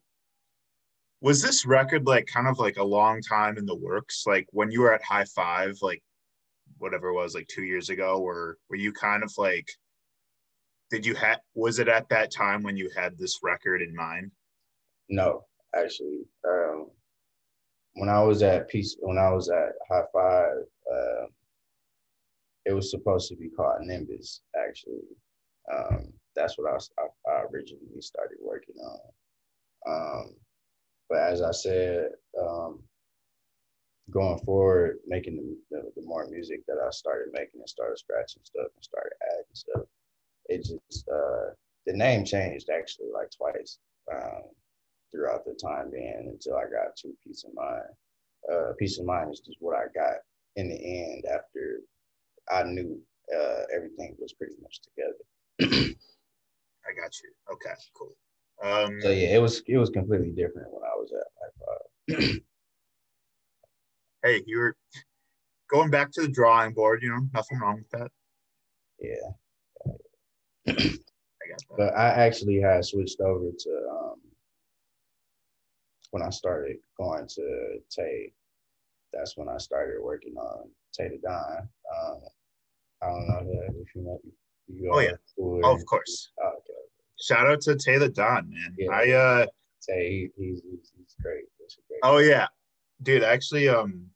was 1.21 1.41
this 1.41 1.65
record 1.65 2.05
like 2.05 2.27
kind 2.27 2.47
of 2.47 2.59
like 2.59 2.77
a 2.77 2.83
long 2.83 3.19
time 3.21 3.57
in 3.57 3.65
the 3.65 3.75
works 3.75 4.25
like 4.27 4.45
when 4.51 4.69
you 4.69 4.81
were 4.81 4.93
at 4.93 5.01
high 5.01 5.25
five 5.33 5.75
like 5.81 6.03
whatever 6.85 7.09
it 7.09 7.15
was 7.15 7.35
like 7.35 7.47
two 7.47 7.63
years 7.63 7.89
ago 7.89 8.21
or 8.21 8.57
were 8.69 8.75
you 8.75 8.93
kind 8.93 9.23
of 9.23 9.31
like 9.37 9.67
did 10.91 11.05
you 11.05 11.15
have 11.15 11.39
was 11.53 11.79
it 11.79 11.87
at 11.87 12.07
that 12.09 12.31
time 12.31 12.63
when 12.63 12.77
you 12.77 12.89
had 12.95 13.17
this 13.17 13.39
record 13.43 13.81
in 13.81 13.93
mind 13.95 14.31
no 15.09 15.43
actually 15.75 16.21
um, 16.47 16.87
when 17.95 18.09
i 18.09 18.21
was 18.21 18.41
at 18.43 18.69
peace 18.69 18.95
when 18.99 19.17
i 19.17 19.29
was 19.31 19.49
at 19.49 19.73
high 19.89 20.03
five 20.13 20.57
um, 20.91 21.27
it 22.65 22.73
was 22.73 22.89
supposed 22.89 23.29
to 23.29 23.35
be 23.35 23.49
called 23.49 23.81
Nimbus, 23.81 24.41
actually. 24.57 25.03
Um, 25.71 26.13
that's 26.35 26.57
what 26.57 26.71
I, 26.71 26.77
I, 27.01 27.31
I, 27.31 27.43
originally 27.43 28.01
started 28.01 28.37
working 28.41 28.75
on. 28.83 28.99
Um, 29.87 30.35
but 31.09 31.19
as 31.19 31.41
I 31.41 31.51
said, 31.51 32.09
um, 32.39 32.79
going 34.11 34.39
forward, 34.39 34.99
making 35.07 35.35
the, 35.35 35.57
the, 35.71 35.91
the, 35.95 36.07
more 36.07 36.27
music 36.29 36.65
that 36.67 36.77
I 36.85 36.89
started 36.91 37.33
making 37.33 37.59
and 37.59 37.69
started 37.69 37.97
scratching 37.97 38.43
stuff 38.43 38.67
and 38.75 38.83
started 38.83 39.13
adding 39.31 39.53
stuff, 39.53 39.83
it 40.47 40.59
just, 40.59 41.07
uh, 41.09 41.53
the 41.85 41.93
name 41.93 42.25
changed 42.25 42.69
actually 42.69 43.07
like 43.13 43.29
twice 43.35 43.79
um, 44.13 44.43
throughout 45.11 45.45
the 45.45 45.53
time 45.53 45.91
being 45.91 46.29
until 46.31 46.55
I 46.55 46.63
got 46.63 46.95
to 46.97 47.17
Peace 47.25 47.45
of 47.45 47.53
Mind. 47.55 47.83
Uh, 48.51 48.73
Peace 48.77 48.99
of 48.99 49.05
Mind 49.05 49.31
is 49.33 49.39
just 49.39 49.57
what 49.59 49.75
I 49.75 49.85
got 49.93 50.17
in 50.55 50.69
the 50.69 50.75
end 50.75 51.23
after 51.25 51.79
I 52.51 52.63
knew 52.63 52.99
uh, 53.35 53.63
everything 53.75 54.15
was 54.19 54.33
pretty 54.33 54.55
much 54.61 54.81
together. 54.81 55.95
I 56.87 56.93
got 56.93 57.11
you. 57.23 57.31
Okay, 57.51 57.73
cool. 57.97 58.15
Um, 58.63 59.01
so 59.01 59.09
yeah, 59.09 59.35
it 59.35 59.41
was 59.41 59.63
it 59.67 59.77
was 59.77 59.89
completely 59.89 60.31
different 60.31 60.71
when 60.71 60.83
I 60.83 60.95
was 60.95 61.11
at 61.11 61.27
High 61.41 62.25
Five. 62.29 62.41
hey, 64.25 64.43
you 64.45 64.57
were 64.57 64.75
going 65.69 65.89
back 65.89 66.11
to 66.11 66.21
the 66.21 66.27
drawing 66.27 66.73
board. 66.73 67.01
You 67.03 67.09
know, 67.09 67.27
nothing 67.33 67.59
wrong 67.59 67.77
with 67.77 67.89
that. 67.91 68.11
Yeah. 68.99 69.31
I 70.67 70.73
got 70.73 71.59
that. 71.69 71.77
But 71.77 71.95
I 71.95 72.07
actually 72.25 72.59
had 72.59 72.83
switched 72.85 73.21
over 73.21 73.51
to 73.57 73.87
um, 73.91 74.15
when 76.11 76.23
I 76.23 76.29
started 76.29 76.77
going 76.97 77.27
to 77.35 77.77
Tay. 77.89 78.33
That's 79.13 79.37
when 79.37 79.47
I 79.47 79.57
started 79.57 80.01
working 80.01 80.35
on 80.35 80.69
Tay 80.93 81.09
to 81.09 81.17
Don. 81.17 81.69
Um, 81.95 82.19
I 83.01 83.07
don't 83.07 83.27
know 83.27 83.41
if 83.81 83.95
you 83.95 84.01
know. 84.01 84.19
You 84.67 84.89
oh 84.91 84.99
yeah. 84.99 85.11
Oh, 85.39 85.75
of 85.75 85.85
course. 85.85 86.31
Oh, 86.41 86.47
okay. 86.47 86.73
Shout 87.21 87.47
out 87.47 87.61
to 87.61 87.75
Taylor 87.75 88.09
Don, 88.09 88.49
man. 88.49 88.75
Yeah, 88.77 88.91
I 88.91 89.09
uh 89.11 89.45
say 89.79 90.31
he's, 90.35 90.61
he's, 90.63 90.91
he's 90.97 91.15
great. 91.21 91.43
great. 91.59 91.99
Oh 92.01 92.17
yeah, 92.17 92.47
dude. 93.03 93.23
Actually, 93.23 93.69
um, 93.69 94.09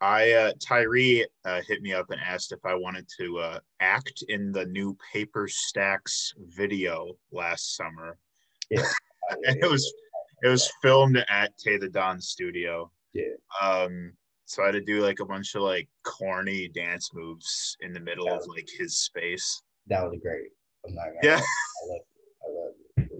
I 0.00 0.32
uh, 0.32 0.52
Tyree 0.60 1.26
uh, 1.44 1.60
hit 1.66 1.82
me 1.82 1.92
up 1.92 2.10
and 2.10 2.20
asked 2.20 2.52
if 2.52 2.64
I 2.64 2.74
wanted 2.74 3.06
to 3.18 3.38
uh, 3.38 3.58
act 3.80 4.24
in 4.28 4.50
the 4.50 4.64
new 4.66 4.96
Paper 5.12 5.46
Stacks 5.46 6.32
video 6.56 7.16
last 7.32 7.76
summer. 7.76 8.16
Yeah, 8.70 8.86
it 9.42 9.70
was 9.70 9.92
it 10.42 10.48
was 10.48 10.70
filmed 10.80 11.22
at 11.28 11.56
Taylor 11.58 11.88
Don 11.88 12.20
studio. 12.20 12.90
Yeah. 13.12 13.34
Um, 13.60 14.12
so 14.46 14.62
I 14.62 14.66
had 14.66 14.72
to 14.72 14.80
do 14.80 15.00
like 15.00 15.20
a 15.20 15.26
bunch 15.26 15.54
of 15.54 15.62
like 15.62 15.88
corny 16.02 16.68
dance 16.68 17.10
moves 17.14 17.76
in 17.82 17.92
the 17.92 18.00
middle 18.00 18.28
of 18.28 18.44
like 18.48 18.68
his 18.78 18.96
space. 18.96 19.62
That 19.86 20.02
was 20.02 20.18
great. 20.22 20.48
I'm 20.86 20.94
not 20.94 21.04
gonna 21.06 21.18
yeah. 21.22 21.40
I 21.40 21.88
love 21.88 22.00
it. 22.00 22.06
I 22.42 22.50
love 22.50 22.72
it. 22.96 23.10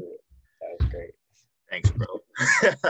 That 0.61 0.77
was 0.81 0.91
great. 0.91 1.11
Thanks, 1.71 1.91
bro. 1.91 2.07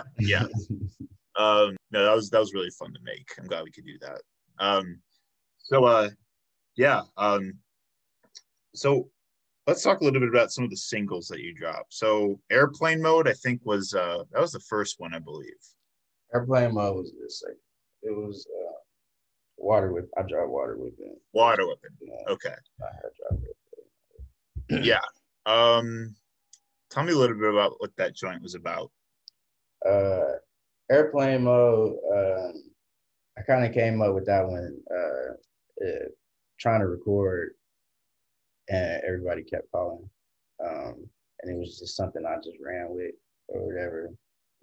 yeah. 0.20 0.46
um, 1.36 1.76
no, 1.90 2.04
that 2.04 2.14
was 2.14 2.30
that 2.30 2.40
was 2.40 2.54
really 2.54 2.70
fun 2.70 2.92
to 2.92 3.00
make. 3.02 3.28
I'm 3.38 3.46
glad 3.46 3.64
we 3.64 3.70
could 3.70 3.86
do 3.86 3.98
that. 4.00 4.20
Um, 4.58 5.00
so 5.58 5.84
uh, 5.84 6.10
yeah. 6.76 7.02
Um, 7.16 7.54
so 8.74 9.08
let's 9.66 9.82
talk 9.82 10.00
a 10.00 10.04
little 10.04 10.20
bit 10.20 10.28
about 10.28 10.50
some 10.52 10.64
of 10.64 10.70
the 10.70 10.76
singles 10.76 11.28
that 11.28 11.40
you 11.40 11.54
dropped. 11.54 11.94
So 11.94 12.40
airplane 12.50 13.00
mode, 13.00 13.28
I 13.28 13.32
think 13.34 13.60
was 13.64 13.94
uh 13.94 14.24
that 14.32 14.40
was 14.40 14.52
the 14.52 14.60
first 14.60 14.96
one, 14.98 15.14
I 15.14 15.18
believe. 15.18 15.50
Airplane 16.34 16.74
mode 16.74 16.96
was 16.96 17.12
the 17.12 17.30
second 17.30 17.56
it 18.02 18.16
was 18.16 18.46
uh, 18.48 18.72
water 19.58 19.92
with 19.92 20.06
I 20.16 20.22
dropped 20.22 20.50
water 20.50 20.76
with 20.78 20.94
it. 20.98 21.18
Water 21.32 21.66
whipping. 21.66 21.90
Yeah, 22.00 22.32
okay. 22.32 22.54
I 22.82 22.86
had 22.94 23.02
drive 23.28 23.40
with 23.40 24.80
it. 24.80 24.84
yeah. 24.84 25.00
Um 25.46 26.14
tell 26.90 27.04
me 27.04 27.12
a 27.12 27.16
little 27.16 27.36
bit 27.36 27.52
about 27.52 27.74
what 27.78 27.94
that 27.96 28.14
joint 28.16 28.42
was 28.42 28.54
about. 28.54 28.90
Uh 29.88 30.38
airplane 30.90 31.44
mode, 31.44 31.96
uh, 32.14 32.52
I 33.38 33.42
kind 33.46 33.64
of 33.64 33.72
came 33.72 34.02
up 34.02 34.14
with 34.14 34.26
that 34.26 34.46
one 34.46 34.76
uh, 34.90 35.86
uh, 35.86 36.08
trying 36.58 36.80
to 36.80 36.86
record 36.86 37.52
and 38.68 39.02
everybody 39.06 39.42
kept 39.42 39.70
calling. 39.72 40.08
Um, 40.64 41.08
and 41.42 41.52
it 41.52 41.58
was 41.58 41.78
just 41.78 41.96
something 41.96 42.24
I 42.26 42.36
just 42.36 42.58
ran 42.64 42.88
with 42.90 43.14
or 43.48 43.66
whatever. 43.66 44.10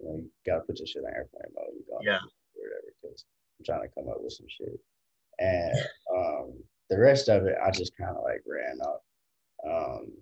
You 0.00 0.06
know, 0.06 0.16
you 0.16 0.30
gotta 0.46 0.60
put 0.60 0.78
your 0.78 0.86
shit 0.86 1.02
on 1.04 1.12
airplane 1.12 1.52
mode. 1.56 1.74
You 1.74 1.84
go, 1.90 1.98
yeah 2.02 2.18
whatever 2.58 2.92
because 3.00 3.24
I'm 3.58 3.64
trying 3.64 3.88
to 3.88 3.94
come 3.94 4.08
up 4.08 4.20
with 4.20 4.32
some 4.32 4.46
shit. 4.48 4.78
And 5.38 5.78
um, 6.14 6.52
the 6.90 6.98
rest 6.98 7.28
of 7.28 7.46
it, 7.46 7.56
I 7.64 7.70
just 7.70 7.96
kind 7.96 8.16
of 8.16 8.22
like 8.24 8.42
ran 8.46 8.78
off, 8.80 9.00
um, 9.66 10.12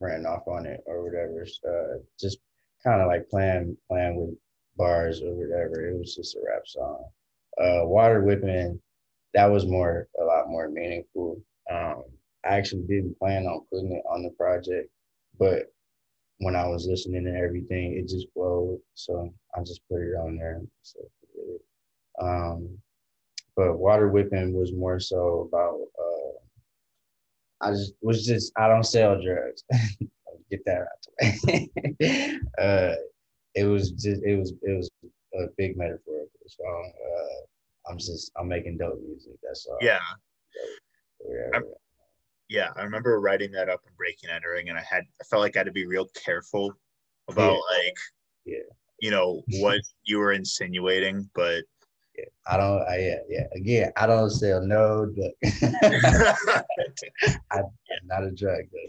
ran 0.00 0.26
off 0.26 0.46
on 0.46 0.66
it 0.66 0.80
or 0.86 1.04
whatever. 1.04 1.46
Uh, 1.66 1.98
just 2.18 2.38
kind 2.84 3.00
of 3.00 3.08
like 3.08 3.28
playing 3.28 3.76
playing 3.88 4.16
with 4.16 4.36
bars 4.80 5.22
or 5.22 5.34
whatever. 5.34 5.88
It 5.88 5.98
was 5.98 6.14
just 6.16 6.36
a 6.36 6.40
rap 6.46 6.62
song. 6.66 7.04
Uh, 7.60 7.86
Water 7.86 8.22
whipping, 8.22 8.80
that 9.34 9.46
was 9.46 9.66
more 9.66 10.08
a 10.20 10.24
lot 10.24 10.48
more 10.48 10.68
meaningful. 10.68 11.40
Um, 11.70 12.04
I 12.44 12.56
actually 12.56 12.82
didn't 12.82 13.18
plan 13.18 13.46
on 13.46 13.66
putting 13.70 13.92
it 13.92 14.02
on 14.10 14.22
the 14.22 14.30
project, 14.30 14.88
but 15.38 15.72
when 16.38 16.56
I 16.56 16.66
was 16.66 16.86
listening 16.88 17.24
to 17.24 17.36
everything, 17.36 17.98
it 17.98 18.08
just 18.08 18.28
flowed. 18.32 18.80
So 18.94 19.32
I 19.54 19.60
just 19.60 19.82
put 19.90 20.00
it 20.00 20.14
on 20.16 20.36
there. 20.36 20.62
So 20.82 21.00
um, 22.20 22.78
but 23.56 23.78
water 23.78 24.08
whipping 24.08 24.54
was 24.54 24.72
more 24.72 25.00
so 25.00 25.48
about 25.48 25.80
uh, 25.98 27.66
I 27.66 27.70
just 27.72 27.94
was 28.00 28.24
just 28.24 28.52
I 28.56 28.68
don't 28.68 28.84
sell 28.84 29.20
drugs. 29.22 29.64
Get 30.50 30.64
that 30.64 30.80
out 30.80 31.06
the 31.22 31.68
way. 32.00 32.40
uh, 32.58 32.94
it 33.54 33.64
was 33.64 33.90
just 33.92 34.22
it 34.22 34.36
was 34.36 34.52
it 34.62 34.76
was 34.76 34.90
a 35.34 35.46
big 35.56 35.76
metaphor. 35.76 36.14
metaphorical 36.14 36.48
song. 36.48 36.92
Uh, 37.06 37.90
I'm 37.90 37.98
just 37.98 38.32
I'm 38.36 38.48
making 38.48 38.78
dope 38.78 39.00
music. 39.02 39.32
That's 39.42 39.66
all. 39.66 39.78
Yeah. 39.80 39.98
yeah, 41.28 41.60
yeah, 42.48 42.68
I 42.76 42.82
remember 42.82 43.20
writing 43.20 43.52
that 43.52 43.68
up 43.68 43.80
and 43.86 43.96
breaking 43.96 44.30
entering, 44.30 44.68
and 44.68 44.78
I 44.78 44.82
had 44.82 45.04
I 45.20 45.24
felt 45.24 45.42
like 45.42 45.56
I 45.56 45.60
had 45.60 45.66
to 45.66 45.72
be 45.72 45.86
real 45.86 46.06
careful 46.24 46.74
about 47.28 47.52
yeah. 47.52 47.78
like 47.78 47.96
yeah 48.44 48.74
you 49.00 49.10
know 49.10 49.42
what 49.60 49.80
you 50.04 50.18
were 50.18 50.32
insinuating, 50.32 51.28
but 51.34 51.64
I 52.46 52.56
don't. 52.56 52.82
I, 52.82 52.98
yeah, 52.98 53.18
yeah. 53.28 53.46
Again, 53.54 53.92
I 53.96 54.06
don't 54.06 54.30
sell 54.30 54.60
no 54.60 55.06
drug. 55.06 55.30
I, 57.50 57.58
am 57.58 57.70
not 58.04 58.24
a 58.24 58.30
drug. 58.30 58.58
I 58.58 58.88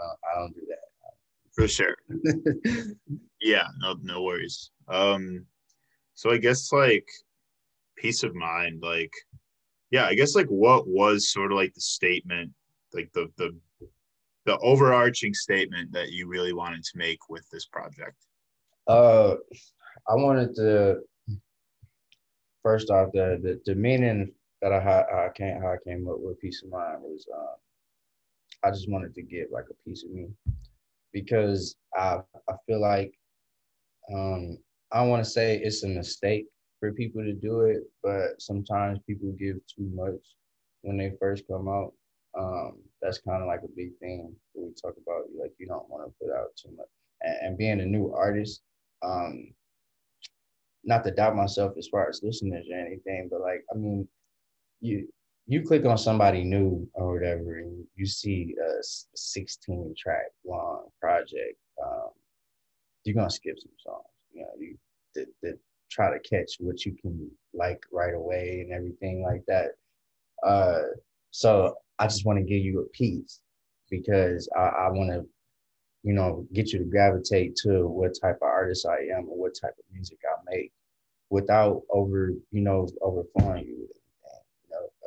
don't, 0.00 0.18
I 0.24 0.38
don't 0.38 0.54
do 0.54 0.60
that. 0.68 0.91
For 1.54 1.68
sure. 1.68 1.96
yeah. 3.40 3.66
No. 3.80 3.96
No 4.02 4.22
worries. 4.22 4.70
Um. 4.88 5.46
So 6.14 6.30
I 6.30 6.38
guess 6.38 6.72
like 6.72 7.08
peace 7.96 8.22
of 8.22 8.34
mind. 8.34 8.82
Like, 8.82 9.12
yeah. 9.90 10.06
I 10.06 10.14
guess 10.14 10.34
like 10.34 10.48
what 10.48 10.86
was 10.86 11.30
sort 11.30 11.52
of 11.52 11.56
like 11.56 11.74
the 11.74 11.80
statement, 11.80 12.52
like 12.94 13.10
the 13.12 13.28
the 13.36 13.56
the 14.44 14.58
overarching 14.58 15.34
statement 15.34 15.92
that 15.92 16.10
you 16.10 16.26
really 16.26 16.52
wanted 16.52 16.82
to 16.82 16.98
make 16.98 17.28
with 17.28 17.48
this 17.50 17.66
project. 17.66 18.16
Uh, 18.88 19.36
I 20.08 20.14
wanted 20.14 20.54
to 20.56 21.00
first 22.62 22.90
off, 22.90 23.12
the 23.12 23.38
the, 23.42 23.60
the 23.66 23.74
meaning 23.74 24.32
that 24.60 24.72
I 24.72 24.80
had, 24.80 25.04
I 25.12 25.28
came 25.34 25.60
how 25.60 25.72
I 25.72 25.76
came 25.84 26.08
up 26.08 26.16
with 26.18 26.40
peace 26.40 26.62
of 26.64 26.70
mind 26.70 26.98
was 27.02 27.26
um, 27.34 27.56
I 28.64 28.70
just 28.70 28.90
wanted 28.90 29.14
to 29.14 29.22
get 29.22 29.52
like 29.52 29.66
a 29.70 29.88
piece 29.88 30.04
of 30.04 30.10
me 30.10 30.28
because 31.12 31.76
I 31.94 32.20
I 32.48 32.54
feel 32.66 32.80
like 32.80 33.12
um, 34.12 34.58
I 34.92 35.00
don't 35.00 35.10
want 35.10 35.24
to 35.24 35.30
say 35.30 35.58
it's 35.58 35.84
a 35.84 35.88
mistake 35.88 36.46
for 36.80 36.92
people 36.92 37.22
to 37.22 37.32
do 37.32 37.62
it, 37.62 37.82
but 38.02 38.40
sometimes 38.40 38.98
people 39.06 39.32
give 39.38 39.56
too 39.66 39.90
much 39.94 40.20
when 40.82 40.96
they 40.96 41.12
first 41.20 41.44
come 41.48 41.68
out. 41.68 41.92
Um, 42.38 42.78
that's 43.00 43.18
kind 43.18 43.42
of 43.42 43.48
like 43.48 43.60
a 43.62 43.76
big 43.76 43.96
thing 44.00 44.34
we 44.54 44.70
talk 44.80 44.94
about. 45.02 45.24
Like 45.38 45.52
you 45.58 45.66
don't 45.66 45.88
want 45.88 46.06
to 46.06 46.14
put 46.20 46.34
out 46.34 46.48
too 46.56 46.70
much, 46.76 46.88
and, 47.22 47.36
and 47.42 47.58
being 47.58 47.80
a 47.80 47.86
new 47.86 48.12
artist, 48.12 48.62
um, 49.02 49.52
not 50.84 51.04
to 51.04 51.10
doubt 51.10 51.36
myself 51.36 51.72
as 51.78 51.88
far 51.88 52.08
as 52.08 52.22
listeners 52.22 52.66
or 52.70 52.78
anything, 52.78 53.28
but 53.30 53.40
like, 53.40 53.64
I 53.72 53.76
mean, 53.76 54.08
you 54.80 55.08
you 55.46 55.62
click 55.62 55.84
on 55.84 55.98
somebody 55.98 56.44
new 56.44 56.88
or 56.94 57.14
whatever, 57.14 57.58
and 57.58 57.84
you 57.96 58.06
see 58.06 58.54
a 58.60 58.82
16 59.14 59.94
track 59.98 60.26
long 60.46 60.86
project, 61.00 61.58
um, 61.82 62.10
you're 63.04 63.14
gonna 63.14 63.30
skip 63.30 63.58
some 63.58 63.72
songs. 63.84 64.04
You 64.32 64.42
know, 64.42 64.48
you 64.58 65.58
try 65.90 66.10
to 66.10 66.18
catch 66.20 66.56
what 66.58 66.84
you 66.86 66.96
can 67.00 67.30
like 67.52 67.82
right 67.92 68.14
away 68.14 68.60
and 68.60 68.72
everything 68.72 69.22
like 69.22 69.44
that. 69.46 69.72
Uh, 70.42 70.82
so 71.30 71.76
I 71.98 72.06
just 72.06 72.24
want 72.24 72.38
to 72.38 72.44
give 72.44 72.62
you 72.62 72.80
a 72.80 72.88
piece 72.96 73.40
because 73.90 74.48
I, 74.56 74.60
I 74.60 74.90
want 74.90 75.10
to, 75.10 75.26
you 76.02 76.14
know, 76.14 76.46
get 76.52 76.72
you 76.72 76.78
to 76.78 76.84
gravitate 76.84 77.56
to 77.56 77.86
what 77.86 78.16
type 78.20 78.36
of 78.36 78.48
artist 78.48 78.86
I 78.86 79.14
am 79.16 79.28
or 79.28 79.36
what 79.36 79.54
type 79.60 79.74
of 79.78 79.84
music 79.92 80.18
I 80.24 80.36
make 80.50 80.72
without 81.30 81.82
over, 81.90 82.32
you 82.50 82.60
know, 82.62 82.88
overflowing 83.02 83.66
you 83.66 83.88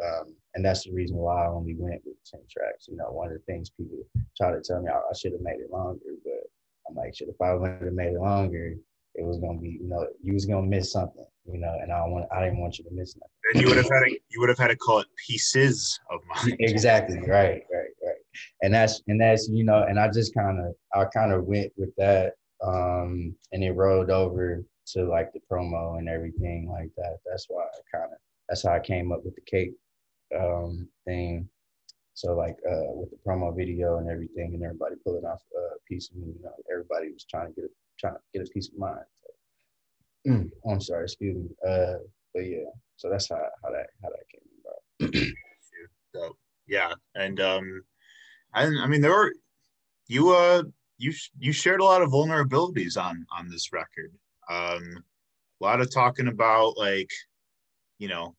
Um, 0.05 0.35
and 0.55 0.63
that's 0.63 0.85
the 0.85 0.91
reason 0.91 1.17
why 1.17 1.45
I 1.45 1.50
only 1.50 1.75
went 1.77 2.01
with 2.05 2.15
10 2.31 2.41
tracks. 2.50 2.88
You 2.88 2.97
know, 2.97 3.12
one 3.12 3.27
of 3.27 3.33
the 3.33 3.43
things 3.51 3.69
people 3.69 3.97
try 4.38 4.51
to 4.51 4.62
tell 4.62 4.81
me 4.81 4.89
I, 4.89 4.97
I 4.97 5.13
should 5.17 5.33
have 5.33 5.41
made 5.41 5.59
it 5.59 5.71
longer, 5.71 6.00
but 6.24 6.43
I'm 6.88 6.95
like, 6.95 7.15
shit, 7.15 7.29
if 7.29 7.41
I 7.41 7.53
would 7.53 7.69
have 7.69 7.93
made 7.93 8.13
it 8.13 8.19
longer, 8.19 8.75
it 9.15 9.25
was 9.25 9.38
gonna 9.38 9.59
be, 9.59 9.79
you 9.81 9.88
know, 9.88 10.07
you 10.21 10.33
was 10.33 10.45
gonna 10.45 10.67
miss 10.67 10.91
something, 10.91 11.25
you 11.45 11.59
know, 11.59 11.74
and 11.81 11.91
I 11.91 12.01
want 12.01 12.25
I 12.35 12.43
didn't 12.43 12.59
want 12.59 12.77
you 12.77 12.83
to 12.85 12.91
miss 12.91 13.15
nothing. 13.15 13.29
And 13.53 13.62
you 13.62 13.67
would 13.69 13.77
have 13.77 13.89
had 13.89 14.01
to, 14.01 14.12
you 14.29 14.39
would 14.39 14.50
have 14.50 14.57
had 14.57 14.67
to 14.67 14.75
call 14.75 15.00
it 15.00 15.07
pieces 15.27 16.00
of 16.12 16.19
mine. 16.27 16.55
exactly, 16.59 17.19
right, 17.19 17.63
right, 17.71 17.93
right. 18.03 18.15
And 18.62 18.74
that's 18.74 19.01
and 19.07 19.19
that's, 19.19 19.47
you 19.50 19.63
know, 19.63 19.83
and 19.83 20.00
I 20.00 20.09
just 20.09 20.33
kind 20.33 20.59
of 20.59 20.74
I 20.93 21.05
kind 21.05 21.31
of 21.31 21.45
went 21.45 21.71
with 21.77 21.95
that. 21.97 22.33
Um, 22.65 23.35
and 23.51 23.63
it 23.63 23.71
rolled 23.71 24.09
over 24.09 24.63
to 24.88 25.05
like 25.05 25.31
the 25.33 25.39
promo 25.51 25.97
and 25.97 26.09
everything 26.09 26.69
like 26.69 26.89
that. 26.97 27.17
That's 27.25 27.45
why 27.47 27.63
I 27.63 27.97
kind 27.97 28.12
of 28.12 28.17
that's 28.50 28.63
how 28.63 28.74
I 28.74 28.79
came 28.79 29.12
up 29.12 29.24
with 29.24 29.35
the 29.35 29.41
cake 29.41 29.71
um, 30.38 30.88
thing. 31.05 31.50
So 32.13 32.34
like 32.34 32.58
uh, 32.70 32.94
with 32.94 33.10
the 33.12 33.17
promo 33.27 33.55
video 33.55 33.98
and 33.98 34.10
everything, 34.10 34.53
and 34.53 34.63
everybody 34.63 34.96
pulling 35.03 35.25
off 35.25 35.41
a 35.55 35.79
piece 35.88 36.10
of 36.10 36.17
me, 36.17 36.27
you 36.27 36.44
know, 36.44 36.53
everybody 36.72 37.12
was 37.12 37.25
trying 37.29 37.50
to 37.50 37.53
get 37.53 37.65
a 37.65 37.74
trying 38.00 38.15
to 38.15 38.20
get 38.34 38.48
a 38.48 38.51
piece 38.51 38.70
of 38.70 38.77
mind. 38.77 39.05
So, 40.25 40.32
mm, 40.32 40.50
I'm 40.72 40.82
sorry, 40.82 41.03
excuse 41.03 41.36
me. 41.36 41.50
Uh, 41.67 41.98
but 42.34 42.41
yeah, 42.41 42.70
so 42.96 43.10
that's 43.10 43.29
how 43.29 43.41
how 43.63 43.72
that 43.72 43.88
how 44.01 44.10
that 44.10 45.12
came 45.12 45.13
about. 45.13 45.27
so, 46.15 46.38
yeah, 46.67 46.94
and 47.15 47.39
um, 47.41 47.84
I 48.53 48.63
I 48.65 48.88
mean 48.88 49.01
there 49.01 49.12
were 49.12 49.34
you 50.08 50.32
uh 50.32 50.63
you 50.98 51.13
you 51.38 51.51
shared 51.51 51.82
a 51.82 51.86
lot 51.86 52.01
of 52.01 52.12
vulnerabilities 52.12 53.01
on 53.01 53.25
on 53.38 53.50
this 53.50 53.74
record. 53.74 54.13
Um, 54.50 55.03
a 55.62 55.63
lot 55.63 55.82
of 55.82 55.91
talking 55.91 56.27
about 56.27 56.77
like, 56.77 57.10
you 57.98 58.08
know, 58.08 58.36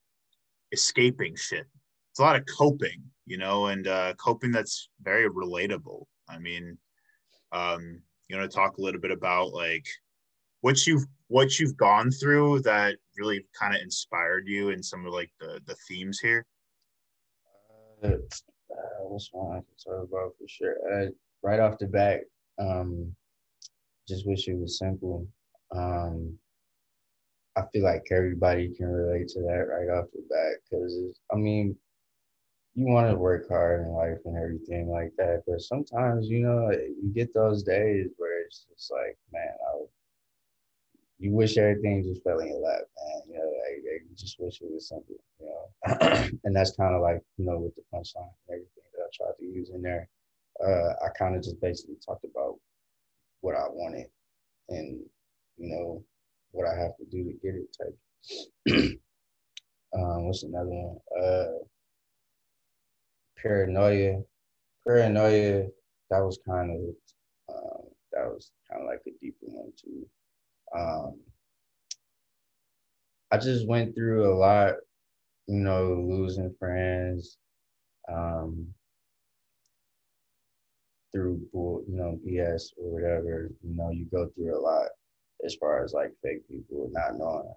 escaping 0.71 1.35
shit. 1.35 1.67
It's 2.17 2.21
a 2.23 2.23
lot 2.23 2.35
of 2.35 2.47
coping, 2.47 3.03
you 3.27 3.37
know, 3.37 3.67
and 3.67 3.87
uh, 3.87 4.15
coping 4.15 4.51
that's 4.51 4.89
very 5.03 5.29
relatable. 5.29 6.05
I 6.27 6.39
mean, 6.39 6.75
um, 7.51 8.01
you 8.27 8.35
want 8.35 8.49
to 8.49 8.57
talk 8.57 8.79
a 8.79 8.81
little 8.81 8.99
bit 8.99 9.11
about 9.11 9.53
like 9.53 9.85
what 10.61 10.87
you've 10.87 11.05
what 11.27 11.59
you've 11.59 11.77
gone 11.77 12.09
through 12.09 12.61
that 12.61 12.95
really 13.19 13.45
kind 13.53 13.75
of 13.75 13.83
inspired 13.83 14.47
you 14.47 14.69
in 14.69 14.81
some 14.81 15.05
of 15.05 15.13
like 15.13 15.29
the 15.39 15.61
the 15.67 15.75
themes 15.87 16.17
here. 16.19 16.43
Uh, 18.03 18.07
uh, 18.07 19.03
what's 19.03 19.29
one 19.31 19.51
I 19.51 19.59
can 19.59 19.65
talk 19.85 20.09
about 20.09 20.31
for 20.39 20.47
sure? 20.47 20.75
Uh, 20.91 21.11
right 21.43 21.59
off 21.59 21.77
the 21.77 21.85
bat, 21.85 22.21
um, 22.57 23.15
just 24.09 24.25
wish 24.25 24.47
it 24.47 24.57
was 24.57 24.79
simple. 24.79 25.27
Um, 25.71 26.35
I 27.55 27.61
feel 27.71 27.83
like 27.83 28.07
everybody 28.09 28.73
can 28.75 28.87
relate 28.87 29.27
to 29.27 29.41
that 29.41 29.67
right 29.69 29.95
off 29.95 30.07
the 30.15 30.23
bat 30.27 30.55
because 30.67 31.19
I 31.31 31.35
mean, 31.35 31.77
you 32.77 32.85
want 32.85 33.09
to 33.09 33.15
work 33.15 33.49
hard 33.49 33.81
in 33.81 33.91
life 33.91 34.19
and 34.25 34.37
everything 34.37 34.87
like 34.87 35.11
that, 35.17 35.41
but 35.47 35.59
sometimes 35.61 36.29
you 36.29 36.39
know 36.39 36.69
you 36.69 37.11
get 37.13 37.33
those 37.33 37.63
days 37.63 38.11
where 38.17 38.43
it's 38.45 38.67
just 38.69 38.91
like, 38.91 39.17
man, 39.33 39.49
I 39.67 39.81
you 41.19 41.31
wish 41.31 41.57
everything 41.57 42.03
just 42.03 42.23
fell 42.23 42.37
in 42.37 42.49
your 42.49 42.59
lap, 42.59 42.81
man. 42.95 43.21
You 43.27 43.33
know, 43.39 43.45
like, 43.45 43.83
like 43.83 44.03
you 44.07 44.15
just 44.15 44.39
wish 44.39 44.61
it 44.61 44.71
was 44.71 44.87
simple, 44.87 45.15
you 45.39 45.47
know. 45.47 46.29
and 46.43 46.55
that's 46.55 46.75
kind 46.75 46.93
of 46.93 47.01
like 47.01 47.23
you 47.37 47.45
know 47.45 47.57
with 47.57 47.75
the 47.75 47.81
punchline 47.91 48.29
and 48.47 48.61
everything 48.61 48.83
that 48.93 49.03
I 49.03 49.09
tried 49.11 49.37
to 49.39 49.45
use 49.45 49.71
in 49.73 49.81
there. 49.81 50.07
Uh, 50.63 50.93
I 51.03 51.09
kind 51.17 51.35
of 51.35 51.43
just 51.43 51.59
basically 51.59 51.95
talked 52.05 52.25
about 52.25 52.59
what 53.41 53.55
I 53.55 53.65
wanted 53.69 54.07
and 54.69 54.99
you 55.57 55.69
know 55.69 56.03
what 56.51 56.67
I 56.67 56.79
have 56.79 56.95
to 56.97 57.05
do 57.05 57.23
to 57.23 57.33
get 57.41 57.55
it 57.55 57.75
type. 57.75 58.99
um, 59.97 60.25
what's 60.27 60.43
another 60.43 60.69
one? 60.69 60.97
Uh, 61.19 61.65
paranoia. 63.41 64.21
Paranoia. 64.85 65.67
That 66.09 66.19
was 66.19 66.39
kind 66.47 66.71
of 66.71 67.55
um, 67.55 67.83
that 68.13 68.25
was 68.27 68.51
kind 68.69 68.81
of 68.83 68.87
like 68.87 69.01
a 69.07 69.11
deeper 69.21 69.47
one 69.47 69.71
too. 69.81 70.07
Um, 70.77 71.19
I 73.31 73.37
just 73.37 73.67
went 73.67 73.95
through 73.95 74.31
a 74.31 74.35
lot, 74.37 74.75
you 75.47 75.57
know, 75.59 76.05
losing 76.09 76.55
friends, 76.59 77.37
um, 78.09 78.67
through 81.13 81.41
you 81.53 81.95
know 81.95 82.19
BS 82.25 82.71
or 82.77 82.91
whatever. 82.93 83.49
You 83.63 83.75
know, 83.75 83.89
you 83.91 84.05
go 84.11 84.29
through 84.35 84.57
a 84.57 84.61
lot 84.61 84.87
as 85.45 85.55
far 85.55 85.83
as 85.83 85.93
like 85.93 86.11
fake 86.23 86.47
people 86.49 86.89
not 86.91 87.17
knowing 87.17 87.53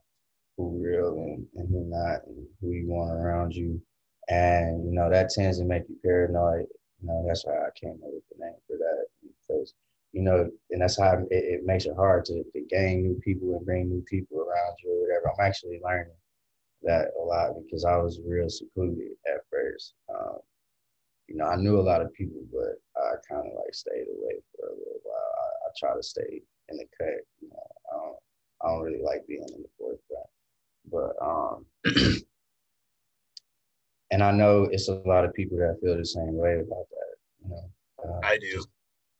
who 0.56 0.82
real 0.82 1.14
and, 1.14 1.46
and 1.56 1.68
who 1.68 1.84
not 1.88 2.26
and 2.26 2.46
who 2.60 2.72
you 2.72 2.88
want 2.88 3.12
around 3.12 3.54
you. 3.54 3.80
And 4.30 4.84
you 4.86 4.92
know, 4.92 5.10
that 5.10 5.30
tends 5.30 5.58
to 5.58 5.64
make 5.64 5.82
you 5.88 5.96
paranoid. 6.04 6.66
You 7.02 7.08
know, 7.08 7.24
that's 7.26 7.44
why 7.44 7.54
I 7.54 7.70
came 7.78 7.98
up 8.04 8.10
with 8.12 8.22
the 8.30 8.44
name 8.44 8.54
for 8.66 8.76
that 8.76 9.06
because, 9.22 9.74
you 10.12 10.22
know, 10.22 10.48
and 10.70 10.80
that's 10.80 10.98
how 10.98 11.18
it, 11.18 11.26
it 11.30 11.66
makes 11.66 11.86
it 11.86 11.96
hard 11.96 12.24
to, 12.26 12.44
to 12.44 12.60
gain 12.70 13.02
new 13.02 13.20
people 13.24 13.56
and 13.56 13.66
bring 13.66 13.88
new 13.88 14.04
people 14.08 14.38
around 14.38 14.76
you 14.84 14.92
or 14.92 15.00
whatever. 15.02 15.30
I'm 15.30 15.46
actually 15.46 15.80
learning 15.82 16.14
that 16.82 17.08
a 17.20 17.22
lot 17.24 17.54
because 17.64 17.84
I 17.84 17.96
was 17.96 18.20
real 18.24 18.48
secluded 18.48 19.12
at 19.26 19.40
first. 19.50 19.94
Um, 20.08 20.38
you 21.28 21.36
know, 21.36 21.46
I 21.46 21.56
knew 21.56 21.78
a 21.78 21.82
lot 21.82 22.02
of 22.02 22.12
people, 22.12 22.42
but 22.52 22.80
I 22.96 23.14
kind 23.28 23.46
of 23.46 23.54
like 23.56 23.74
stayed 23.74 24.06
away 24.08 24.40
for 24.54 24.66
a 24.66 24.70
little 24.70 25.00
while. 25.02 25.14
I, 25.16 25.48
I 25.66 25.70
try 25.78 25.96
to 25.96 26.02
stay 26.02 26.42
in 26.68 26.76
the 26.76 26.84
cut. 26.98 27.24
You 27.40 27.48
know, 27.48 27.66
I 27.92 27.96
don't, 27.96 28.16
I 28.62 28.68
don't 28.68 28.84
really 28.84 29.02
like 29.02 29.26
being 29.26 29.42
in 29.42 29.62
the 29.62 29.68
forefront, 29.78 30.28
but 30.90 31.14
um, 31.24 31.66
and 34.10 34.22
I 34.22 34.32
know 34.32 34.64
it's 34.70 34.88
a 34.88 34.94
lot 35.06 35.24
of 35.24 35.34
people 35.34 35.58
that 35.58 35.78
feel 35.82 35.96
the 35.96 36.04
same 36.04 36.36
way 36.36 36.54
about 36.54 36.86
that. 36.90 37.16
You 37.42 37.50
know, 37.50 37.70
uh, 38.04 38.20
I 38.26 38.38
do. 38.38 38.52
Just, 38.52 38.68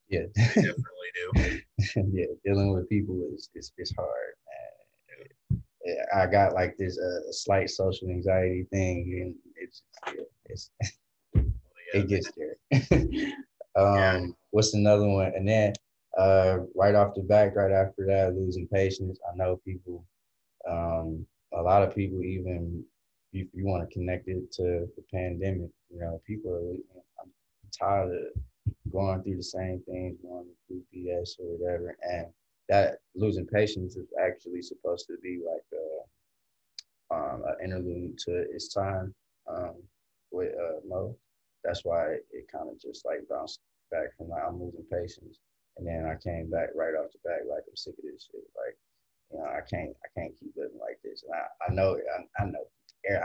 yeah, 0.08 0.26
I 0.36 0.46
definitely 0.46 0.82
do. 1.14 1.60
yeah, 2.12 2.26
dealing 2.44 2.74
with 2.74 2.88
people 2.88 3.22
is 3.34 3.48
is, 3.54 3.72
is 3.78 3.94
hard. 3.96 4.08
Man. 4.48 5.62
I 6.14 6.26
got 6.26 6.54
like 6.54 6.76
this 6.76 6.98
uh, 6.98 7.32
slight 7.32 7.70
social 7.70 8.08
anxiety 8.08 8.66
thing, 8.70 9.20
and 9.22 9.34
it's 9.56 9.82
yeah, 10.06 10.24
it's 10.46 10.70
yeah. 11.34 11.42
it 11.94 12.08
gets 12.08 12.30
there. 12.36 12.56
um, 13.76 13.96
yeah. 13.96 14.26
What's 14.50 14.74
another 14.74 15.08
one? 15.08 15.32
And 15.34 15.48
then 15.48 15.72
uh, 16.18 16.58
right 16.74 16.94
off 16.94 17.14
the 17.14 17.22
back, 17.22 17.54
right 17.54 17.72
after 17.72 18.04
that, 18.06 18.34
losing 18.34 18.66
patience. 18.68 19.18
I 19.32 19.36
know 19.36 19.60
people, 19.64 20.04
um, 20.68 21.24
a 21.52 21.62
lot 21.62 21.82
of 21.82 21.94
people, 21.94 22.22
even 22.22 22.84
if 23.32 23.48
you 23.52 23.66
want 23.66 23.88
to 23.88 23.94
connect 23.94 24.28
it 24.28 24.50
to 24.52 24.88
the 24.96 25.02
pandemic, 25.12 25.70
you 25.90 26.00
know, 26.00 26.20
people 26.26 26.52
are 26.52 27.22
I'm 27.22 27.30
tired 27.78 28.10
of 28.10 28.42
going 28.92 29.22
through 29.22 29.36
the 29.36 29.42
same 29.42 29.82
things, 29.86 30.16
going 30.22 30.46
through 30.66 30.82
BS 30.94 31.38
or 31.38 31.56
whatever. 31.56 31.96
And 32.02 32.26
that 32.68 32.98
losing 33.14 33.46
patience 33.46 33.96
is 33.96 34.08
actually 34.22 34.62
supposed 34.62 35.06
to 35.06 35.16
be 35.22 35.40
like 35.44 35.64
a, 35.72 37.14
um, 37.14 37.42
an 37.46 37.64
interlude 37.64 38.18
to 38.18 38.32
its 38.52 38.72
time 38.72 39.14
um, 39.48 39.74
with 40.30 40.52
uh, 40.54 40.80
Mo. 40.86 41.16
That's 41.64 41.84
why 41.84 42.14
it 42.32 42.46
kind 42.50 42.68
of 42.68 42.80
just 42.80 43.04
like 43.04 43.28
bounced 43.28 43.60
back 43.90 44.16
from 44.16 44.28
like 44.28 44.42
I'm 44.46 44.60
losing 44.60 44.84
patience 44.90 45.38
and 45.76 45.86
then 45.86 46.04
I 46.04 46.16
came 46.22 46.50
back 46.50 46.68
right 46.74 46.94
off 46.94 47.12
the 47.12 47.28
back, 47.28 47.40
like 47.48 47.64
I'm 47.68 47.76
sick 47.76 47.94
of 47.98 48.04
this 48.04 48.28
shit. 48.30 48.44
Like, 48.56 48.76
you 49.30 49.38
know, 49.38 49.46
I 49.46 49.60
can't, 49.68 49.96
I 50.04 50.08
can't 50.18 50.38
keep 50.38 50.52
living 50.56 50.78
like 50.78 50.98
this. 51.02 51.24
And 51.24 51.32
I, 51.34 51.70
I 51.70 51.74
know, 51.74 51.96
I, 51.96 52.42
I 52.42 52.46
know, 52.46 52.66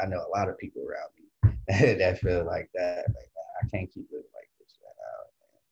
I 0.02 0.06
know 0.08 0.26
a 0.26 0.38
lot 0.38 0.50
of 0.50 0.58
people 0.58 0.84
around 0.84 1.10
me 1.18 1.96
that 1.98 2.20
feel 2.20 2.46
like 2.46 2.70
that. 2.74 3.06
Like, 3.08 3.30
I 3.64 3.68
can't 3.70 3.92
keep 3.92 4.08
living 4.12 4.28
like 4.34 4.50
this 4.60 4.78
right 4.84 4.96
now. 5.02 5.24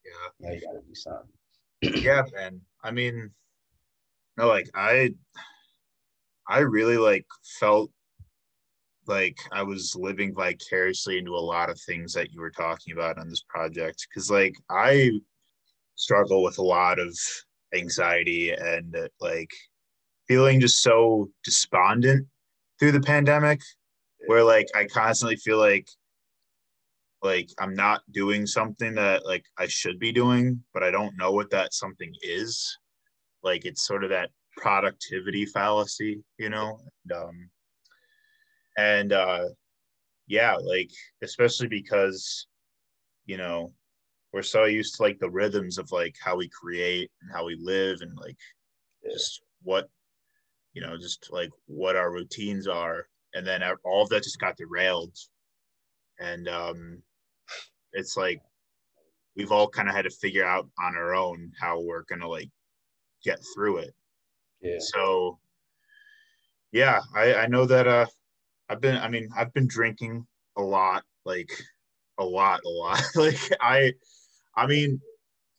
Yeah, 0.06 0.30
you, 0.40 0.48
know, 0.48 0.54
you 0.54 0.62
gotta 0.62 0.88
do 0.88 0.96
something. 0.96 2.02
yeah, 2.04 2.24
man. 2.34 2.62
I 2.84 2.92
mean, 2.92 3.32
no, 4.38 4.48
like 4.48 4.70
I, 4.74 5.14
I 6.48 6.60
really 6.60 6.98
like 6.98 7.26
felt 7.60 7.92
like 9.06 9.38
I 9.52 9.64
was 9.64 9.96
living 9.96 10.34
vicariously 10.34 11.18
into 11.18 11.36
a 11.36 11.38
lot 11.38 11.70
of 11.70 11.80
things 11.82 12.14
that 12.14 12.32
you 12.32 12.40
were 12.40 12.52
talking 12.52 12.94
about 12.94 13.18
on 13.18 13.30
this 13.30 13.44
project. 13.48 14.08
Cause 14.14 14.32
like 14.32 14.56
I 14.70 15.12
struggle 15.96 16.42
with 16.42 16.58
a 16.58 16.64
lot 16.64 17.00
of 17.00 17.18
anxiety 17.74 18.52
and 18.52 18.96
like 19.20 19.52
feeling 20.28 20.60
just 20.60 20.82
so 20.82 21.30
despondent 21.44 22.28
through 22.80 22.94
the 22.94 23.02
pandemic 23.02 23.60
where 24.28 24.44
like 24.44 24.68
I 24.76 24.86
constantly 24.86 25.36
feel 25.38 25.58
like 25.58 25.88
like 27.22 27.50
I'm 27.58 27.74
not 27.74 28.02
doing 28.12 28.46
something 28.46 28.96
that 28.96 29.26
like 29.26 29.46
I 29.58 29.68
should 29.68 29.98
be 29.98 30.12
doing, 30.12 30.62
but 30.74 30.84
I 30.84 30.92
don't 30.92 31.18
know 31.18 31.32
what 31.32 31.50
that 31.52 31.74
something 31.74 32.14
is. 32.22 32.78
Like 33.44 33.66
it's 33.66 33.86
sort 33.88 34.04
of 34.04 34.10
that 34.10 34.30
productivity 34.58 35.46
fallacy, 35.46 36.24
you 36.38 36.50
know? 36.50 36.80
And, 37.10 37.18
um, 37.18 37.50
and 38.78 39.14
uh, 39.14 39.46
yeah, 40.28 40.56
like 40.56 40.92
especially 41.22 41.68
because 41.68 42.48
you 43.26 43.38
know 43.38 43.72
we're 44.34 44.42
so 44.42 44.66
used 44.66 44.96
to 44.96 45.04
like 45.04 45.20
the 45.20 45.30
rhythms 45.30 45.78
of 45.78 45.92
like 45.92 46.16
how 46.22 46.36
we 46.36 46.50
create 46.50 47.10
and 47.22 47.32
how 47.34 47.46
we 47.46 47.58
live 47.62 48.00
and 48.02 48.18
like 48.18 48.38
just 49.10 49.42
what 49.62 49.90
you 50.74 50.82
know 50.82 50.98
just 50.98 51.30
like 51.32 51.52
what 51.68 51.96
our 51.96 52.12
routines 52.12 52.68
are 52.68 53.08
and 53.34 53.46
then 53.46 53.62
all 53.84 54.04
of 54.04 54.10
that 54.10 54.24
just 54.24 54.40
got 54.40 54.58
derailed 54.58 55.16
and 56.20 56.48
um, 56.48 57.02
it's 57.92 58.18
like 58.18 58.42
we've 59.36 59.52
all 59.52 59.68
kind 59.68 59.90
of 59.90 59.96
had 59.96 60.06
to 60.06 60.12
figure 60.12 60.46
out 60.46 60.68
on 60.80 60.96
our 60.96 61.16
own 61.16 61.52
how 61.60 61.80
we're 61.80 62.04
gonna 62.04 62.28
like 62.28 62.50
get 63.24 63.40
through 63.54 63.78
it. 63.78 63.94
Yeah. 64.62 64.78
So 64.80 65.40
yeah, 66.72 67.02
I, 67.16 67.34
I 67.36 67.48
know 67.48 67.66
that 67.66 67.88
uh 67.88 68.06
I've 68.70 68.82
been 68.82 68.98
I 68.98 69.10
mean 69.10 69.30
I've 69.36 69.54
been 69.54 69.68
drinking 69.68 70.26
a 70.58 70.62
lot, 70.62 71.04
like 71.26 71.52
a 72.18 72.26
lot, 72.26 72.62
a 72.66 72.70
lot. 72.70 73.02
like 73.16 73.40
I 73.62 73.94
I 74.56 74.68
mean 74.68 75.02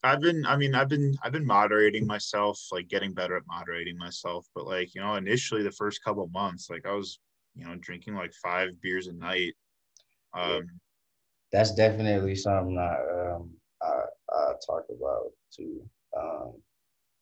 I've 0.03 0.21
been 0.21 0.45
I 0.45 0.55
mean 0.55 0.75
I've 0.75 0.89
been 0.89 1.15
I've 1.23 1.31
been 1.31 1.45
moderating 1.45 2.05
myself, 2.05 2.59
like 2.71 2.87
getting 2.87 3.13
better 3.13 3.37
at 3.37 3.47
moderating 3.47 3.97
myself. 3.97 4.45
But 4.55 4.65
like, 4.65 4.93
you 4.93 5.01
know, 5.01 5.15
initially 5.15 5.63
the 5.63 5.71
first 5.71 6.03
couple 6.03 6.27
months, 6.27 6.69
like 6.69 6.85
I 6.85 6.93
was, 6.93 7.19
you 7.55 7.65
know, 7.65 7.75
drinking 7.79 8.15
like 8.15 8.33
five 8.33 8.69
beers 8.81 9.07
a 9.07 9.13
night. 9.13 9.53
Um 10.33 10.69
That's 11.51 11.73
definitely 11.75 12.35
something 12.35 12.77
I 12.77 12.95
um 13.33 13.51
I, 13.81 14.01
I 14.31 14.53
talk 14.65 14.85
about 14.89 15.31
too. 15.55 15.81
Um 16.17 16.53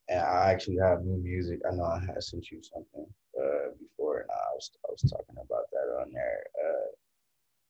and 0.10 0.19
I 0.19 0.52
actually 0.52 0.78
have 0.78 1.04
new 1.06 1.17
music. 1.17 1.60
I 1.69 1.76
know 1.76 1.86
I 1.86 2.00
had 2.06 2.22
sent 2.24 2.52
you 2.52 2.62
something 2.62 3.08
uh, 3.39 3.69
before, 3.80 4.22
and 4.22 4.30
I 4.32 4.54
was 4.54 4.72
I 4.86 4.91
was 4.91 5.02
talking 5.02 5.36
about 5.36 5.65
that 5.72 6.02
on 6.02 6.12
there. 6.13 6.43
Uh, 6.63 6.91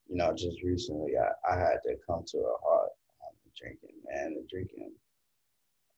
you 0.08 0.17
know, 0.17 0.34
just 0.34 0.62
recently, 0.63 1.13
I, 1.17 1.54
I 1.54 1.58
had 1.58 1.78
to 1.84 1.95
come 2.08 2.23
to 2.28 2.38
a 2.39 2.56
halt 2.63 2.91
on 3.21 3.34
the 3.45 3.52
drinking, 3.58 3.95
man. 4.12 4.34
The 4.36 4.45
drinking, 4.49 4.91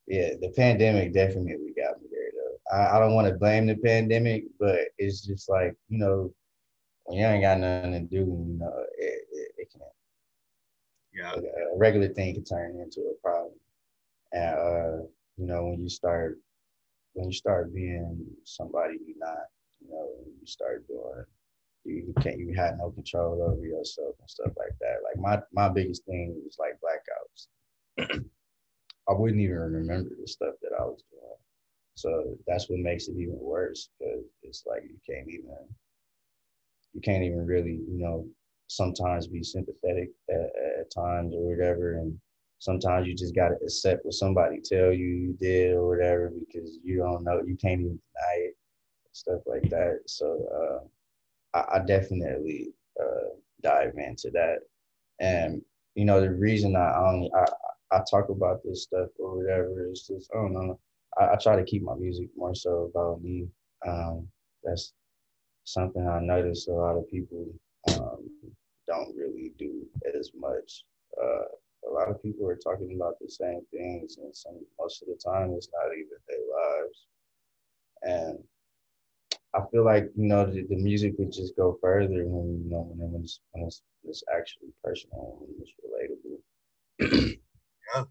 yeah, 0.07 0.31
the 0.39 0.49
pandemic 0.55 1.13
definitely 1.13 1.73
got 1.75 2.01
me 2.01 2.07
there. 2.11 2.31
Though 2.33 2.77
I, 2.77 2.97
I 2.97 2.99
don't 2.99 3.15
want 3.15 3.27
to 3.27 3.35
blame 3.35 3.65
the 3.67 3.75
pandemic, 3.77 4.45
but 4.59 4.79
it's 4.97 5.25
just 5.25 5.49
like 5.49 5.73
you 5.89 5.97
know, 5.99 6.33
when 7.05 7.19
you 7.19 7.25
ain't 7.25 7.43
got 7.43 7.59
nothing 7.59 7.91
to 7.91 7.99
do, 8.01 8.17
you 8.17 8.57
know, 8.59 8.73
it, 8.97 9.27
it, 9.31 9.51
it 9.57 9.71
can. 9.71 9.81
Yeah. 11.13 11.33
A 11.33 11.77
regular 11.77 12.09
thing 12.09 12.33
can 12.33 12.43
turn 12.43 12.79
into 12.79 12.99
a 13.01 13.21
problem, 13.23 13.53
and 14.33 14.55
uh, 14.55 15.05
you 15.37 15.47
know, 15.47 15.65
when 15.65 15.81
you 15.81 15.89
start 15.89 16.39
when 17.13 17.27
you 17.29 17.33
start 17.33 17.73
being 17.73 18.25
somebody 18.43 18.97
you're 19.05 19.17
not, 19.17 19.45
you 19.79 19.89
know, 19.89 20.09
you 20.25 20.45
start 20.45 20.85
doing 20.87 21.23
you, 21.85 22.13
can't 22.21 22.39
you 22.39 22.53
had 22.53 22.77
no 22.77 22.91
control 22.91 23.41
over 23.41 23.65
yourself 23.65 24.15
and 24.19 24.29
stuff 24.29 24.51
like 24.57 24.75
that. 24.81 24.97
Like 25.03 25.17
my 25.17 25.41
my 25.53 25.69
biggest 25.69 26.05
thing 26.05 26.35
was 26.43 26.57
like 26.59 26.79
blackouts. 26.81 27.47
I 29.07 29.13
wouldn't 29.13 29.39
even 29.39 29.55
remember 29.55 30.09
the 30.19 30.27
stuff 30.27 30.55
that 30.61 30.71
I 30.79 30.83
was 30.83 31.03
doing. 31.11 31.37
So 31.95 32.37
that's 32.47 32.69
what 32.69 32.79
makes 32.79 33.07
it 33.07 33.15
even 33.17 33.37
worse 33.39 33.89
because 33.97 34.25
it's 34.41 34.63
like 34.65 34.83
you 34.83 34.97
can't 35.07 35.29
even 35.29 35.55
you 36.95 37.01
can't 37.01 37.23
even 37.23 37.45
really, 37.45 37.81
you 37.87 37.99
know, 37.99 38.25
sometimes 38.67 39.27
be 39.27 39.43
sympathetic 39.43 40.09
at, 40.29 40.49
at 40.79 40.91
times 40.91 41.35
or 41.35 41.55
whatever. 41.55 41.95
And 41.95 42.17
sometimes 42.59 43.07
you 43.07 43.13
just 43.13 43.35
got 43.35 43.49
to 43.49 43.55
accept 43.61 44.05
what 44.05 44.13
somebody 44.13 44.61
tell 44.63 44.91
you 44.91 45.05
you 45.05 45.37
did 45.39 45.73
or 45.73 45.87
whatever 45.87 46.31
because 46.39 46.79
you 46.83 46.97
don't 46.97 47.23
know 47.23 47.41
you 47.45 47.57
can't 47.57 47.81
even 47.81 47.99
deny 48.13 48.37
it 48.37 48.57
stuff 49.11 49.41
like 49.45 49.69
that. 49.69 49.99
So 50.07 50.81
uh, 51.53 51.57
I, 51.57 51.77
I, 51.77 51.79
definitely 51.85 52.73
uh, 52.99 53.35
dive 53.61 53.93
into 53.97 54.29
that. 54.31 54.59
And 55.19 55.61
you 55.95 56.05
know 56.05 56.19
the 56.19 56.31
reason 56.31 56.75
i 56.75 56.93
only 56.97 57.31
i 57.33 57.45
i 57.95 58.01
talk 58.09 58.29
about 58.29 58.61
this 58.63 58.83
stuff 58.83 59.07
or 59.17 59.37
whatever 59.37 59.89
is 59.89 60.05
just 60.07 60.29
i 60.33 60.37
don't 60.37 60.53
know. 60.53 60.79
I, 61.17 61.33
I 61.33 61.35
try 61.41 61.55
to 61.55 61.63
keep 61.63 61.83
my 61.83 61.95
music 61.95 62.27
more 62.35 62.53
so 62.53 62.91
about 62.93 63.23
me. 63.23 63.47
Um, 63.87 64.27
that's 64.63 64.93
something 65.65 66.07
i 66.07 66.19
noticed 66.19 66.67
a 66.69 66.71
lot 66.71 66.97
of 66.97 67.09
people 67.09 67.45
um, 67.89 68.29
don't 68.87 69.15
really 69.15 69.51
do 69.57 69.85
as 70.17 70.31
much 70.35 70.85
uh, 71.21 71.45
a 71.87 71.91
lot 71.91 72.09
of 72.09 72.21
people 72.21 72.47
are 72.49 72.55
talking 72.57 72.95
about 72.95 73.15
the 73.19 73.29
same 73.29 73.61
things, 73.71 74.17
and 74.17 74.35
some 74.35 74.59
most 74.79 75.01
of 75.01 75.07
the 75.07 75.19
time 75.23 75.53
it's 75.55 75.69
not 75.73 75.93
even 75.93 76.17
their 76.27 76.37
lives. 76.57 77.07
And 78.03 78.39
I 79.53 79.61
feel 79.71 79.85
like 79.85 80.11
you 80.15 80.27
know 80.27 80.45
the, 80.45 80.63
the 80.63 80.75
music 80.75 81.13
would 81.17 81.31
just 81.31 81.55
go 81.55 81.77
further 81.81 82.25
when 82.25 82.63
you 82.63 82.69
know 82.69 82.91
when 82.95 83.21
it's 83.21 83.39
when 83.51 83.65
it's, 83.65 83.81
it's 84.03 84.23
actually 84.35 84.69
personal 84.83 85.39
and 85.41 85.55
it's 85.61 85.71
relatable. 87.01 87.37
yeah, 87.95 88.03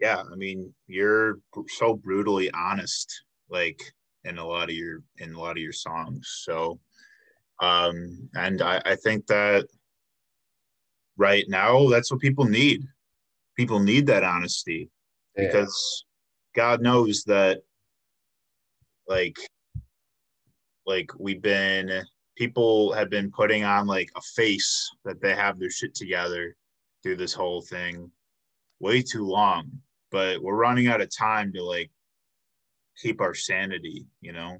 yeah. 0.00 0.22
I 0.30 0.36
mean, 0.36 0.72
you're 0.86 1.38
so 1.68 1.94
brutally 1.94 2.50
honest, 2.52 3.24
like 3.50 3.80
in 4.24 4.38
a 4.38 4.46
lot 4.46 4.70
of 4.70 4.74
your 4.74 5.02
in 5.18 5.34
a 5.34 5.40
lot 5.40 5.52
of 5.52 5.62
your 5.62 5.72
songs. 5.72 6.40
So, 6.44 6.80
um, 7.60 8.28
and 8.34 8.62
I, 8.62 8.80
I 8.84 8.96
think 8.96 9.26
that 9.26 9.66
right 11.16 11.44
now 11.48 11.88
that's 11.88 12.10
what 12.10 12.20
people 12.20 12.44
need 12.44 12.82
people 13.56 13.78
need 13.78 14.06
that 14.06 14.24
honesty 14.24 14.90
yeah. 15.36 15.46
because 15.46 16.04
god 16.54 16.82
knows 16.82 17.22
that 17.24 17.60
like 19.06 19.36
like 20.86 21.10
we've 21.18 21.42
been 21.42 22.02
people 22.36 22.92
have 22.92 23.10
been 23.10 23.30
putting 23.30 23.64
on 23.64 23.86
like 23.86 24.10
a 24.16 24.20
face 24.34 24.90
that 25.04 25.20
they 25.22 25.34
have 25.34 25.58
their 25.58 25.70
shit 25.70 25.94
together 25.94 26.56
through 27.02 27.16
this 27.16 27.32
whole 27.32 27.62
thing 27.62 28.10
way 28.80 29.00
too 29.02 29.24
long 29.24 29.70
but 30.10 30.42
we're 30.42 30.56
running 30.56 30.88
out 30.88 31.00
of 31.00 31.14
time 31.14 31.52
to 31.52 31.62
like 31.62 31.90
keep 33.00 33.20
our 33.20 33.34
sanity 33.34 34.06
you 34.20 34.32
know 34.32 34.58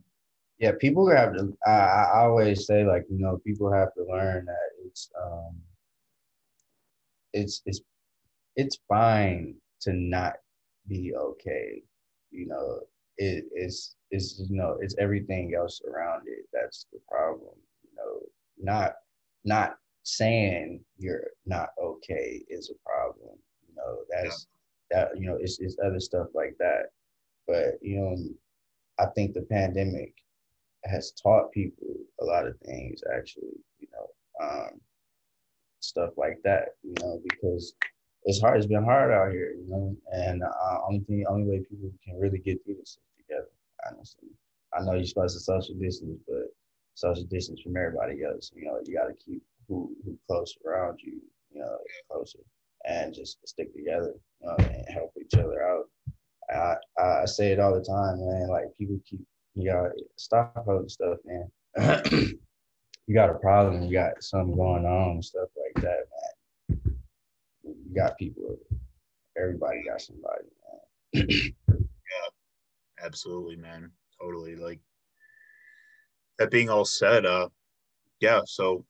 yeah 0.58 0.72
people 0.80 1.08
have 1.08 1.34
to 1.34 1.56
I, 1.66 1.70
I 1.70 2.20
always 2.24 2.66
say 2.66 2.84
like 2.84 3.04
you 3.10 3.18
know 3.18 3.40
people 3.46 3.72
have 3.72 3.92
to 3.94 4.04
learn 4.04 4.44
that 4.46 4.70
it's 4.84 5.10
um 5.20 5.56
it's 7.32 7.62
it's 7.66 7.80
it's 8.56 8.78
fine 8.88 9.56
to 9.80 9.92
not 9.92 10.34
be 10.88 11.14
okay. 11.14 11.82
You 12.30 12.46
know, 12.46 12.80
it 13.18 13.44
is 13.54 13.96
it's 14.10 14.40
you 14.48 14.56
know 14.56 14.78
it's 14.80 14.96
everything 14.98 15.54
else 15.54 15.80
around 15.86 16.22
it 16.26 16.46
that's 16.52 16.86
the 16.92 16.98
problem. 17.08 17.54
You 17.82 17.90
know, 17.96 18.20
not 18.58 18.94
not 19.44 19.76
saying 20.02 20.80
you're 20.98 21.28
not 21.46 21.70
okay 21.82 22.44
is 22.48 22.70
a 22.70 22.88
problem. 22.88 23.36
You 23.68 23.74
know, 23.76 23.98
that's 24.10 24.46
yeah. 24.90 25.04
that 25.04 25.18
you 25.18 25.26
know 25.26 25.36
it's 25.40 25.58
it's 25.60 25.76
other 25.84 26.00
stuff 26.00 26.28
like 26.34 26.56
that. 26.58 26.86
But 27.46 27.78
you 27.82 28.00
know, 28.00 28.16
I 28.98 29.06
think 29.14 29.34
the 29.34 29.42
pandemic 29.42 30.14
has 30.84 31.12
taught 31.12 31.52
people 31.52 31.88
a 32.20 32.24
lot 32.24 32.46
of 32.46 32.58
things 32.60 33.02
actually. 33.14 33.58
You 33.78 33.88
know, 33.92 34.46
um, 34.46 34.80
stuff 35.80 36.10
like 36.16 36.38
that. 36.44 36.76
You 36.82 36.94
know, 37.00 37.20
because 37.28 37.74
it's 38.24 38.40
hard. 38.40 38.56
It's 38.56 38.66
been 38.66 38.84
hard 38.84 39.12
out 39.12 39.32
here, 39.32 39.54
you 39.54 39.68
know. 39.68 39.96
And 40.12 40.42
uh, 40.42 40.78
only 40.86 41.00
thing, 41.00 41.24
only 41.28 41.46
way 41.48 41.58
people 41.58 41.90
can 42.04 42.18
really 42.18 42.38
get 42.38 42.64
through 42.64 42.76
this 42.76 42.90
is 42.90 42.98
together. 43.18 43.48
Honestly, 43.90 44.28
I 44.72 44.82
know 44.82 44.94
you're 44.94 45.04
supposed 45.04 45.36
to 45.36 45.40
social 45.40 45.74
distance, 45.74 46.18
but 46.26 46.48
social 46.94 47.24
distance 47.24 47.60
from 47.60 47.76
everybody 47.76 48.22
else. 48.24 48.50
You 48.54 48.66
know, 48.66 48.80
you 48.84 48.94
got 48.96 49.08
to 49.08 49.14
keep 49.14 49.42
who 49.68 49.94
who 50.04 50.18
close 50.26 50.56
around 50.66 51.00
you, 51.02 51.20
you 51.52 51.60
know, 51.60 51.76
closer, 52.10 52.38
and 52.86 53.14
just 53.14 53.46
stick 53.46 53.74
together, 53.74 54.14
you 54.40 54.46
know, 54.46 54.56
and 54.58 54.86
help 54.88 55.12
each 55.20 55.34
other 55.38 55.62
out. 55.62 55.84
I 56.54 56.76
I 57.02 57.24
say 57.26 57.52
it 57.52 57.60
all 57.60 57.74
the 57.74 57.84
time, 57.84 58.18
man. 58.20 58.48
Like 58.48 58.76
people 58.78 58.98
keep 59.04 59.20
you 59.54 59.70
got 59.70 59.82
to 59.82 59.90
stop 60.16 60.64
holding 60.64 60.88
stuff, 60.88 61.18
man. 61.24 62.02
you 63.06 63.14
got 63.14 63.30
a 63.30 63.34
problem, 63.34 63.82
you 63.82 63.92
got 63.92 64.22
something 64.22 64.56
going 64.56 64.84
on 64.84 65.22
stuff 65.22 65.48
like 65.56 65.82
that, 65.84 66.04
man 66.10 66.34
you 67.64 67.94
got 67.94 68.18
people. 68.18 68.58
Everybody 69.40 69.84
got 69.84 70.00
somebody, 70.00 70.44
man. 71.12 71.26
yeah, 71.68 73.04
absolutely, 73.04 73.56
man. 73.56 73.90
Totally. 74.20 74.56
Like 74.56 74.80
that 76.38 76.50
being 76.50 76.70
all 76.70 76.84
said, 76.84 77.26
uh, 77.26 77.48
yeah. 78.20 78.40
So, 78.46 78.84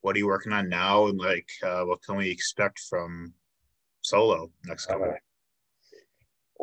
what 0.00 0.16
are 0.16 0.18
you 0.18 0.26
working 0.26 0.52
on 0.52 0.68
now, 0.68 1.06
and 1.06 1.18
like, 1.18 1.48
uh, 1.62 1.82
what 1.82 2.02
can 2.02 2.16
we 2.16 2.30
expect 2.30 2.80
from 2.80 3.32
Solo 4.02 4.50
next 4.66 4.86
couple? 4.86 5.14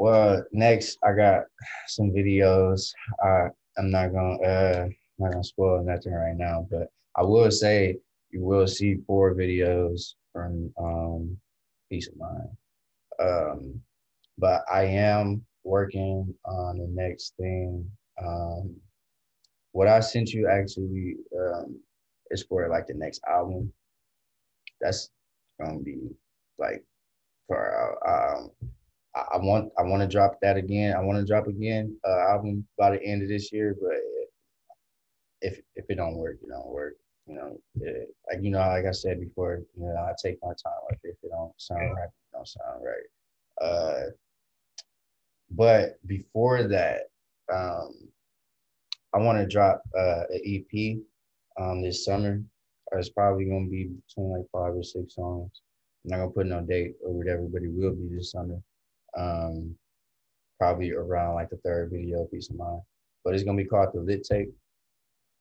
Well, 0.02 0.44
next 0.52 0.98
I 1.04 1.14
got 1.14 1.44
some 1.86 2.10
videos. 2.10 2.92
I 3.24 3.50
I'm 3.78 3.92
not 3.92 4.12
gonna 4.12 4.42
uh 4.42 4.88
not 5.20 5.32
gonna 5.32 5.44
spoil 5.44 5.84
nothing 5.84 6.14
right 6.14 6.36
now, 6.36 6.68
but 6.72 6.88
I 7.16 7.22
will 7.22 7.52
say 7.52 7.98
you 8.32 8.44
will 8.44 8.66
see 8.66 8.98
four 9.06 9.36
videos 9.36 10.16
from 10.34 10.74
um 10.80 11.38
peace 11.88 12.08
of 12.08 12.16
mind. 12.18 12.50
Um, 13.20 13.82
but 14.40 14.64
I 14.74 14.86
am 14.86 15.46
working 15.64 16.34
on 16.46 16.80
the 16.80 16.88
next 16.90 17.36
thing. 17.38 17.88
Um, 18.26 18.76
what 19.72 19.88
I 19.88 20.00
sent 20.00 20.32
you 20.34 20.48
actually 20.48 21.18
um, 21.40 21.80
is 22.32 22.42
for 22.42 22.68
like 22.70 22.88
the 22.88 22.96
next 22.96 23.22
album. 23.30 23.72
That's 24.82 25.12
gonna 25.64 25.78
be 25.78 26.10
like 26.58 26.84
for 27.46 27.62
uh, 28.04 28.40
um, 28.40 28.52
I, 29.16 29.38
want 29.38 29.72
I 29.78 29.84
want 29.84 30.02
to 30.02 30.08
drop 30.08 30.40
that 30.42 30.58
again. 30.58 30.96
I 30.96 31.02
want 31.02 31.20
to 31.20 31.26
drop 31.26 31.48
again 31.48 31.96
uh, 32.08 32.32
album 32.32 32.66
by 32.78 32.92
the 32.92 33.04
end 33.04 33.22
of 33.22 33.30
this 33.30 33.52
year, 33.52 33.76
but 33.82 33.98
if 35.42 35.60
if 35.76 35.86
it 35.90 35.96
don't 35.96 36.16
work, 36.18 36.38
it 36.42 36.50
don't 36.50 36.70
work. 36.70 36.96
you 37.28 37.36
know, 37.36 37.58
it, 37.82 38.16
like 38.30 38.44
you 38.44 38.52
know, 38.52 38.60
like 38.60 38.86
I 38.86 38.92
said 38.92 39.20
before, 39.20 39.62
you 39.78 39.86
know, 39.86 39.96
I 39.96 40.14
take 40.22 40.38
my 40.42 40.50
time. 40.50 40.80
Like 40.90 41.00
if 41.04 41.16
it 41.24 41.30
don't 41.32 41.54
sound 41.58 41.94
right, 41.96 42.06
it 42.06 42.34
don't 42.34 42.48
sound 42.48 42.84
right. 42.84 43.68
Uh, 43.68 44.04
but 45.52 46.06
before 46.08 46.64
that, 46.64 47.10
um, 47.52 47.94
I 49.14 49.18
want 49.18 49.40
to 49.40 49.46
drop 49.46 49.84
uh, 49.98 50.24
an 50.30 50.42
EP 50.46 50.98
um, 51.60 51.82
this 51.82 52.06
summer. 52.06 52.42
It's 52.94 53.10
probably 53.10 53.46
gonna 53.46 53.68
be 53.68 53.86
between 54.08 54.32
like 54.32 54.46
five 54.52 54.76
or 54.76 54.84
six 54.84 55.16
songs. 55.16 55.62
I'm 56.04 56.12
not 56.12 56.18
gonna 56.18 56.32
put 56.32 56.48
no 56.48 56.62
date 56.62 56.96
or 57.06 57.14
whatever, 57.14 57.44
but 57.44 57.64
it 57.64 57.72
will 57.72 57.94
be 57.94 58.16
this 58.16 58.32
summer. 58.32 58.62
Um, 59.18 59.76
probably 60.60 60.92
around 60.92 61.36
like 61.36 61.50
the 61.50 61.58
third 61.58 61.90
video 61.92 62.26
piece 62.26 62.50
of 62.50 62.56
mine. 62.58 62.82
But 63.24 63.34
it's 63.34 63.44
gonna 63.44 63.58
be 63.58 63.66
called 63.66 63.90
the 63.94 64.02
Lit 64.02 64.24
Tape. 64.24 64.54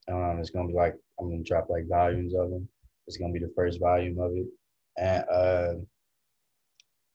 Um, 0.09 0.39
it's 0.41 0.51
gonna 0.51 0.69
be 0.69 0.75
like 0.75 0.95
I'm 1.19 1.31
gonna 1.31 1.43
drop 1.43 1.69
like 1.69 1.89
volumes 1.89 2.35
of 2.35 2.51
them. 2.51 2.69
It's 3.07 3.17
gonna 3.17 3.33
be 3.33 3.39
the 3.39 3.53
first 3.55 3.81
volume 3.81 4.19
of 4.19 4.33
it, 4.35 4.47
and 4.99 5.25
uh, 5.31 5.75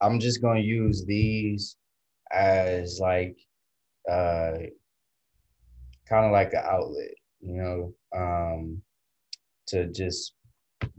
I'm 0.02 0.20
just 0.20 0.42
gonna 0.42 0.60
use 0.60 1.06
these 1.06 1.78
as 2.32 3.00
like 3.00 3.38
uh, 4.10 4.54
kind 6.08 6.26
of 6.26 6.32
like 6.32 6.54
an 6.54 6.64
outlet, 6.64 7.14
you 7.42 7.56
know, 7.56 7.94
um, 8.16 8.82
to 9.68 9.88
just 9.88 10.34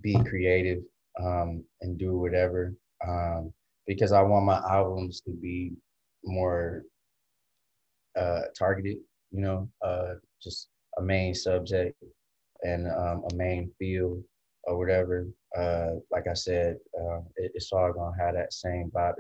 be 0.01 0.17
creative 0.25 0.83
um, 1.23 1.65
and 1.83 1.99
do 1.99 2.17
whatever. 2.19 2.75
Um, 3.07 3.53
because 3.87 4.13
I 4.13 4.23
want 4.23 4.47
my 4.47 4.61
albums 4.71 5.21
to 5.23 5.31
be 5.31 5.73
more 6.25 6.83
uh, 8.19 8.43
targeted, 8.59 8.97
you 9.31 9.41
know, 9.41 9.69
uh, 9.85 10.15
just 10.43 10.69
a 10.99 11.03
main 11.03 11.35
subject 11.35 11.97
and 12.63 12.87
um, 12.89 13.25
a 13.31 13.35
main 13.35 13.71
field 13.79 14.23
or 14.65 14.79
whatever. 14.79 15.27
Uh, 15.57 15.93
like 16.11 16.27
I 16.29 16.35
said, 16.35 16.77
uh, 16.99 17.21
it, 17.37 17.53
it's 17.55 17.73
all 17.73 17.93
gonna 17.93 18.17
have 18.19 18.35
that 18.35 18.53
same 18.53 18.91
vibe. 18.95 19.15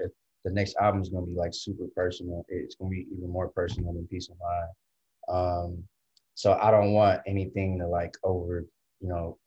The 0.44 0.52
next 0.52 0.76
album 0.80 1.02
is 1.02 1.08
gonna 1.08 1.26
be 1.26 1.34
like 1.34 1.54
super 1.54 1.86
personal. 1.94 2.44
It's 2.48 2.76
gonna 2.76 2.90
be 2.90 3.06
even 3.16 3.30
more 3.30 3.48
personal 3.48 3.92
than 3.92 4.06
Peace 4.08 4.28
of 4.28 4.36
Mind. 4.38 4.70
Um, 5.28 5.84
so 6.34 6.52
I 6.60 6.70
don't 6.70 6.92
want 6.92 7.20
anything 7.26 7.78
to 7.78 7.88
like 7.88 8.14
over, 8.24 8.64
you 9.00 9.08
know, 9.08 9.38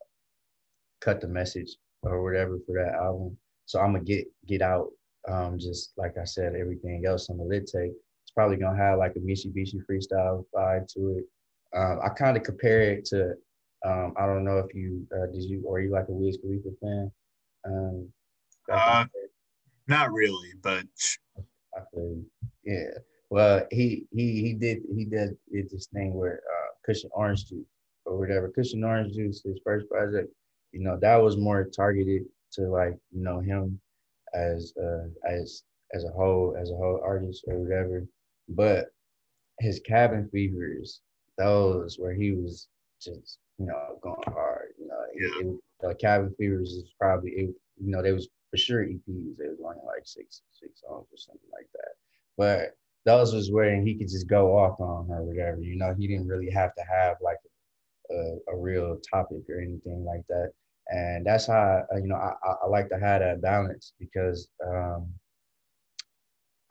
cut 1.02 1.22
the 1.22 1.28
message 1.28 1.78
or 2.04 2.24
whatever 2.24 2.58
for 2.66 2.74
that 2.74 2.96
album. 2.96 3.38
So 3.66 3.80
I'm 3.80 3.94
gonna 3.94 4.04
get 4.04 4.26
get 4.48 4.62
out 4.62 4.90
um, 5.28 5.60
just 5.60 5.94
like 5.98 6.18
I 6.20 6.26
said, 6.26 6.56
everything 6.56 7.04
else 7.06 7.30
on 7.30 7.38
the 7.38 7.44
lit 7.44 7.68
tape. 7.68 7.94
It's 8.24 8.32
probably 8.34 8.58
gonna 8.58 8.78
have 8.78 9.00
like 9.00 9.16
a 9.16 9.20
Mitsubishi 9.20 9.80
freestyle 9.90 10.46
vibe 10.56 10.88
to 10.94 11.18
it. 11.18 11.26
Um, 11.76 12.00
I 12.04 12.10
kind 12.10 12.38
of 12.38 12.44
compare 12.44 12.82
it 12.82 13.06
to 13.06 13.34
um, 13.86 14.14
I 14.18 14.26
don't 14.26 14.44
know 14.44 14.58
if 14.58 14.74
you 14.74 15.08
uh, 15.14 15.28
did 15.28 15.44
you 15.44 15.64
or 15.66 15.80
you 15.80 15.92
like 15.92 16.08
a 16.10 16.12
Wiz 16.12 16.38
Khalifa 16.42 16.70
fan. 16.82 17.12
Um, 17.66 18.10
uh, 18.72 19.06
not 19.88 20.12
really, 20.12 20.52
but 20.62 20.86
I 21.76 21.82
feel 21.94 22.22
yeah. 22.64 22.90
Well, 23.30 23.66
he 23.72 24.06
he 24.12 24.42
he 24.42 24.54
did 24.54 24.80
he 24.96 25.06
did 25.06 25.38
it 25.52 25.72
this 25.72 25.88
thing 25.88 26.14
where 26.14 26.42
uh, 26.52 26.72
Kush 26.86 27.04
& 27.10 27.12
Orange 27.12 27.46
Juice 27.48 27.66
or 28.06 28.18
whatever 28.18 28.50
Kush 28.50 28.74
& 28.74 28.84
Orange 28.84 29.14
Juice, 29.14 29.44
his 29.44 29.60
first 29.64 29.88
project. 29.90 30.30
You 30.72 30.82
know 30.82 30.98
that 31.02 31.16
was 31.16 31.38
more 31.38 31.64
targeted 31.64 32.24
to 32.54 32.62
like 32.64 32.98
you 33.12 33.24
know 33.24 33.40
him 33.40 33.80
as 34.34 34.74
uh, 34.78 35.08
as 35.28 35.64
as 35.94 36.04
a 36.04 36.10
whole 36.10 36.56
as 36.60 36.72
a 36.72 36.76
whole 36.76 37.02
artist 37.04 37.44
or 37.48 37.60
whatever. 37.60 38.06
But 38.50 38.88
his 39.60 39.80
cabin 39.80 40.30
fevers, 40.32 41.02
those 41.38 41.98
where 41.98 42.14
he 42.14 42.32
was 42.32 42.68
just 43.02 43.40
you 43.58 43.66
know 43.66 44.00
going 44.02 44.24
hard. 44.28 44.74
You 44.80 44.88
know, 44.88 45.02
it, 45.14 45.46
it, 45.46 45.88
uh, 45.88 45.94
cabin 45.96 46.34
fevers 46.38 46.72
is 46.72 46.94
probably 47.00 47.32
it, 47.32 47.50
you 47.78 47.92
know 47.92 48.02
they 48.02 48.14
was 48.14 48.30
for 48.52 48.58
sure 48.58 48.86
EPs. 48.86 49.38
They 49.38 49.48
was 49.48 49.60
only 49.64 49.78
like 49.86 50.06
six 50.06 50.42
six 50.52 50.82
songs 50.82 51.08
or 51.12 51.18
something 51.18 51.50
like 51.52 51.68
that. 51.74 51.94
But 52.38 52.78
those 53.06 53.34
was 53.34 53.52
where 53.52 53.82
he 53.82 53.96
could 53.96 54.10
just 54.10 54.28
go 54.28 54.58
off 54.58 54.80
on 54.80 55.10
or 55.10 55.24
whatever. 55.24 55.62
You 55.62 55.78
know, 55.78 55.96
he 55.98 56.08
didn't 56.08 56.28
really 56.28 56.52
have 56.52 56.76
to 56.76 56.84
have 56.84 57.18
like 57.22 57.38
a, 58.12 58.38
a 58.52 58.58
real 58.58 59.00
topic 59.10 59.44
or 59.50 59.62
anything 59.62 60.06
like 60.06 60.26
that 60.28 60.52
and 60.90 61.26
that's 61.26 61.48
how 61.48 61.84
uh, 61.94 61.98
you 61.98 62.08
know 62.08 62.16
I, 62.16 62.34
I 62.64 62.68
like 62.68 62.90
to 62.90 63.00
have 63.00 63.22
that 63.22 63.42
balance 63.42 63.94
because 64.00 64.48
um, 64.66 65.08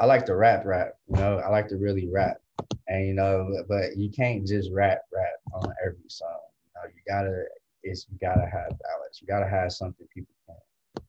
I 0.00 0.06
like 0.06 0.26
to 0.26 0.36
rap, 0.36 0.64
rap. 0.64 0.94
You 1.08 1.16
know, 1.16 1.38
I 1.38 1.48
like 1.48 1.68
to 1.68 1.76
really 1.76 2.08
rap, 2.08 2.38
and 2.86 3.06
you 3.06 3.14
know, 3.14 3.64
but 3.68 3.96
you 3.96 4.10
can't 4.10 4.46
just 4.46 4.70
rap, 4.72 5.02
rap 5.12 5.34
on 5.52 5.72
every 5.84 6.08
song. 6.08 6.40
You 6.64 6.70
know, 6.74 6.88
you 6.94 7.02
gotta 7.06 7.44
it's 7.82 8.06
you 8.10 8.18
gotta 8.20 8.46
have 8.46 8.68
balance. 8.68 9.20
You 9.20 9.26
gotta 9.26 9.48
have 9.48 9.72
something 9.72 10.06
people 10.14 10.34
can 10.46 10.56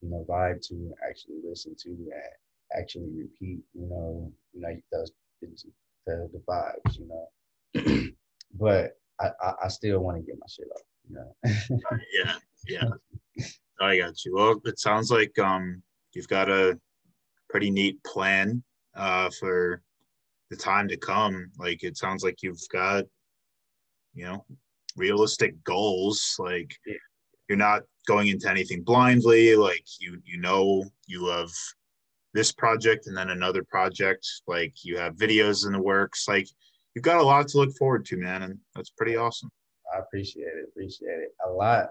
you 0.02 0.10
know 0.10 0.26
vibe 0.28 0.66
to, 0.68 0.94
actually 1.08 1.38
listen 1.48 1.76
to, 1.84 1.90
and 1.90 2.80
actually 2.80 3.10
repeat. 3.16 3.60
You 3.74 3.88
know, 3.90 4.32
you 4.54 4.62
know 4.62 4.76
those 4.92 5.12
the 5.42 6.30
the 6.34 6.42
vibes. 6.48 7.00
You 7.00 7.08
know, 7.08 8.08
but 8.60 8.98
I 9.20 9.30
I, 9.42 9.54
I 9.66 9.68
still 9.68 10.00
want 10.00 10.18
to 10.18 10.24
get 10.24 10.40
my 10.40 10.48
shit 10.48 10.68
off. 10.76 10.82
You 11.10 11.16
know. 11.16 11.36
yeah, 12.24 12.36
yeah. 12.68 12.90
I 13.82 13.98
got 13.98 14.26
you. 14.26 14.36
Well, 14.36 14.62
it 14.66 14.80
sounds 14.80 15.12
like 15.12 15.38
um 15.40 15.82
you've 16.14 16.28
got 16.28 16.50
a 16.50 16.80
pretty 17.50 17.72
neat 17.72 18.04
plan 18.04 18.64
uh 18.96 19.30
for 19.40 19.82
the 20.50 20.58
time 20.58 20.88
to 20.90 20.98
come. 20.98 21.52
Like 21.58 21.84
it 21.84 21.98
sounds 21.98 22.24
like 22.24 22.42
you've 22.42 22.62
got 22.72 23.06
you 24.14 24.26
know 24.26 24.46
realistic 24.98 25.64
goals. 25.64 26.36
Like 26.40 26.76
you're 27.48 27.58
not 27.58 27.84
going 28.08 28.28
into 28.28 28.50
anything 28.50 28.84
blindly. 28.84 29.56
Like 29.56 29.86
you 30.00 30.22
you 30.26 30.40
know 30.40 30.86
you 31.08 31.28
have 31.28 31.52
this 32.34 32.52
project 32.52 33.08
and 33.08 33.16
then 33.16 33.30
another 33.30 33.64
project. 33.64 34.28
Like 34.48 34.74
you 34.84 34.98
have 34.98 35.16
videos 35.16 35.66
in 35.66 35.74
the 35.74 35.82
works. 35.82 36.28
Like 36.28 36.48
you've 36.94 37.06
got 37.06 37.22
a 37.22 37.24
lot 37.24 37.48
to 37.50 37.58
look 37.58 37.76
forward 37.78 38.06
to, 38.06 38.18
man, 38.18 38.44
and 38.44 38.58
that's 38.76 38.90
pretty 38.90 39.16
awesome. 39.16 39.50
I 39.96 40.00
appreciate 40.00 40.44
it. 40.44 40.68
Appreciate 40.70 41.20
it 41.20 41.34
a 41.48 41.50
lot 41.50 41.90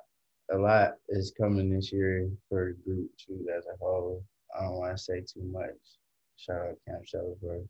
a 0.51 0.57
lot 0.57 0.93
is 1.09 1.33
coming 1.39 1.71
this 1.71 1.93
year 1.93 2.29
for 2.49 2.75
the 2.75 2.91
group 2.91 3.11
too 3.19 3.47
as 3.57 3.65
a 3.67 3.77
whole. 3.81 4.25
I 4.59 4.63
don't 4.65 4.79
want 4.79 4.97
to 4.97 5.03
say 5.03 5.21
too 5.21 5.45
much. 5.45 5.77
Shout 6.37 6.57
out 6.57 6.77
Camp 6.87 7.05
Shelburne. 7.07 7.69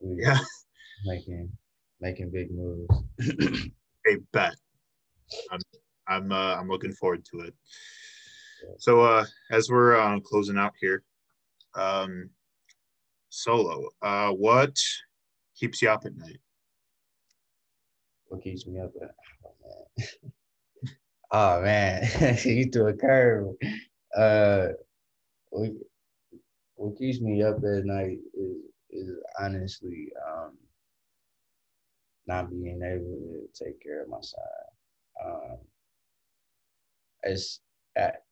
We 0.00 0.22
yeah. 0.22 0.38
making 1.04 1.50
making 2.00 2.30
big 2.30 2.50
moves. 2.50 2.88
hey, 4.06 4.16
bet. 4.32 4.54
I'm 5.50 5.60
I'm 6.06 6.32
uh, 6.32 6.56
I'm 6.56 6.68
looking 6.68 6.92
forward 6.92 7.24
to 7.32 7.40
it. 7.40 7.54
So 8.78 9.02
uh, 9.02 9.24
as 9.50 9.70
we're 9.70 9.96
uh, 9.96 10.18
closing 10.20 10.58
out 10.58 10.72
here, 10.80 11.04
um, 11.74 12.30
solo, 13.28 13.88
uh, 14.02 14.30
what 14.30 14.76
keeps 15.56 15.82
you 15.82 15.90
up 15.90 16.04
at 16.06 16.16
night? 16.16 16.40
What 18.26 18.42
keeps 18.42 18.66
me 18.66 18.80
up 18.80 18.92
at? 19.00 19.14
Oh, 19.46 20.28
Oh 21.30 21.62
man, 21.62 22.04
you 22.44 22.70
threw 22.70 22.88
a 22.88 22.94
curve. 22.94 23.54
Uh, 24.16 24.68
what, 25.50 25.70
what 26.76 26.98
keeps 26.98 27.20
me 27.20 27.42
up 27.42 27.56
at 27.58 27.84
night 27.84 28.18
is 28.34 28.56
is 28.90 29.16
honestly 29.38 30.08
um, 30.26 30.56
not 32.26 32.50
being 32.50 32.80
able 32.82 33.18
to 33.52 33.64
take 33.64 33.80
care 33.82 34.02
of 34.02 34.08
my 34.08 34.20
son. 34.20 34.40
Um, 35.24 35.58
it's 37.22 37.60
at 37.96 38.22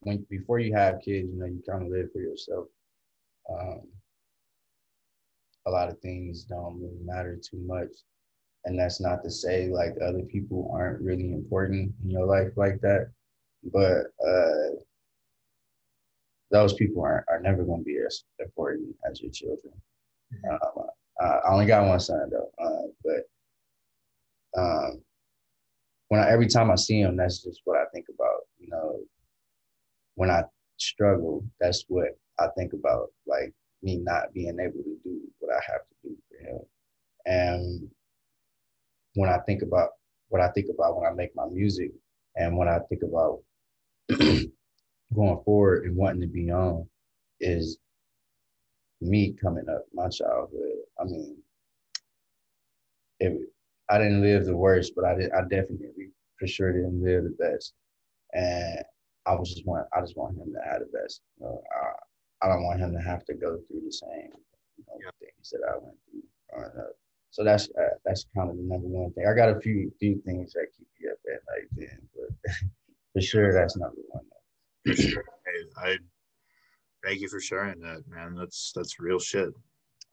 when 0.00 0.26
before 0.30 0.58
you 0.58 0.74
have 0.74 1.00
kids, 1.04 1.28
you 1.32 1.38
know, 1.38 1.46
you 1.46 1.62
kind 1.68 1.84
of 1.84 1.90
live 1.90 2.10
for 2.12 2.20
yourself. 2.20 2.66
Um, 3.50 3.82
a 5.66 5.70
lot 5.70 5.88
of 5.88 5.98
things 6.00 6.44
don't 6.44 6.80
really 6.80 7.02
matter 7.04 7.36
too 7.36 7.58
much 7.66 7.90
and 8.64 8.78
that's 8.78 9.00
not 9.00 9.22
to 9.22 9.30
say 9.30 9.68
like 9.68 9.94
other 10.04 10.22
people 10.22 10.70
aren't 10.72 11.02
really 11.02 11.32
important 11.32 11.92
in 12.04 12.10
your 12.10 12.26
life 12.26 12.52
like 12.56 12.80
that 12.80 13.10
but 13.72 14.06
uh 14.26 14.76
those 16.50 16.74
people 16.74 17.02
are, 17.02 17.24
are 17.28 17.40
never 17.40 17.64
going 17.64 17.80
to 17.80 17.84
be 17.84 17.96
as 18.06 18.24
important 18.38 18.94
as 19.10 19.22
your 19.22 19.30
children. 19.30 19.72
Mm-hmm. 20.34 20.80
um, 20.80 20.86
I 21.20 21.50
only 21.50 21.66
got 21.66 21.86
one 21.86 22.00
son 22.00 22.30
though 22.30 22.50
uh, 22.58 22.86
but 23.04 24.60
um 24.60 25.02
when 26.08 26.20
I, 26.20 26.30
every 26.30 26.46
time 26.46 26.70
I 26.70 26.74
see 26.74 27.00
him 27.00 27.16
that's 27.16 27.42
just 27.42 27.62
what 27.64 27.78
I 27.78 27.84
think 27.92 28.06
about 28.14 28.40
you 28.58 28.68
know. 28.68 29.00
When 30.14 30.30
I 30.30 30.44
struggle 30.76 31.44
that's 31.58 31.84
what 31.88 32.08
I 32.38 32.48
think 32.56 32.72
about 32.74 33.08
like 33.26 33.54
me 33.82 33.96
not 33.98 34.32
being 34.32 34.58
able 34.60 34.82
to 34.82 34.96
do 35.04 35.20
what 35.38 35.54
I 35.54 35.60
have 35.72 35.80
to 35.80 36.08
do 36.08 36.16
for 36.28 36.48
him. 36.48 36.60
And 37.26 37.81
when 39.14 39.28
I 39.28 39.38
think 39.38 39.62
about 39.62 39.90
what 40.28 40.40
I 40.40 40.48
think 40.48 40.66
about 40.72 40.96
when 40.96 41.06
I 41.06 41.14
make 41.14 41.34
my 41.36 41.46
music 41.46 41.90
and 42.36 42.56
when 42.56 42.68
I 42.68 42.78
think 42.88 43.02
about 43.02 43.40
going 45.14 45.42
forward 45.44 45.84
and 45.84 45.96
wanting 45.96 46.22
to 46.22 46.26
be 46.26 46.50
on 46.50 46.86
is 47.40 47.78
me 49.00 49.34
coming 49.40 49.68
up, 49.68 49.84
my 49.92 50.08
childhood. 50.08 50.78
I 51.00 51.04
mean, 51.04 51.36
it, 53.20 53.38
I 53.90 53.98
didn't 53.98 54.22
live 54.22 54.46
the 54.46 54.56
worst, 54.56 54.92
but 54.96 55.04
I 55.04 55.14
did. 55.14 55.32
I 55.32 55.42
definitely 55.42 56.10
for 56.38 56.46
sure 56.46 56.72
didn't 56.72 57.02
live 57.02 57.24
the 57.24 57.36
best, 57.38 57.74
and 58.32 58.82
I 59.26 59.34
was 59.34 59.52
just 59.52 59.66
want 59.66 59.86
I 59.94 60.00
just 60.00 60.16
want 60.16 60.36
him 60.36 60.52
to 60.52 60.70
have 60.70 60.80
the 60.80 60.98
best. 60.98 61.20
You 61.38 61.46
know, 61.46 61.62
I, 61.74 62.46
I 62.46 62.48
don't 62.48 62.64
want 62.64 62.80
him 62.80 62.92
to 62.92 63.00
have 63.00 63.24
to 63.26 63.34
go 63.34 63.58
through 63.68 63.82
the 63.84 63.92
same 63.92 64.30
you 64.76 64.84
know, 64.88 64.94
yeah. 65.00 65.10
things 65.20 65.50
that 65.50 65.60
I 65.68 65.78
went 65.78 65.96
through 66.10 66.22
growing 66.50 66.78
up. 66.78 66.94
So 67.30 67.44
that's 67.44 67.68
that's 68.12 68.26
kind 68.36 68.50
of 68.50 68.56
the 68.56 68.62
number 68.62 68.86
one 68.86 69.10
thing. 69.12 69.26
I 69.26 69.34
got 69.34 69.56
a 69.56 69.60
few 69.60 69.90
few 69.98 70.20
things 70.26 70.52
that 70.52 70.66
keep 70.76 70.86
me 71.00 71.08
up 71.10 71.18
at 71.32 71.40
night, 71.50 71.68
then, 71.72 71.98
but 72.14 72.52
for 73.14 73.22
sure 73.22 73.54
that's 73.54 73.76
number 73.76 74.02
one. 74.08 74.24
For 74.84 74.94
sure. 74.94 75.24
Hey, 75.46 75.62
I 75.82 75.96
thank 77.02 77.20
you 77.20 77.28
for 77.28 77.40
sharing 77.40 77.80
that, 77.80 78.02
man. 78.06 78.34
That's 78.34 78.72
that's 78.74 79.00
real 79.00 79.18
shit. 79.18 79.48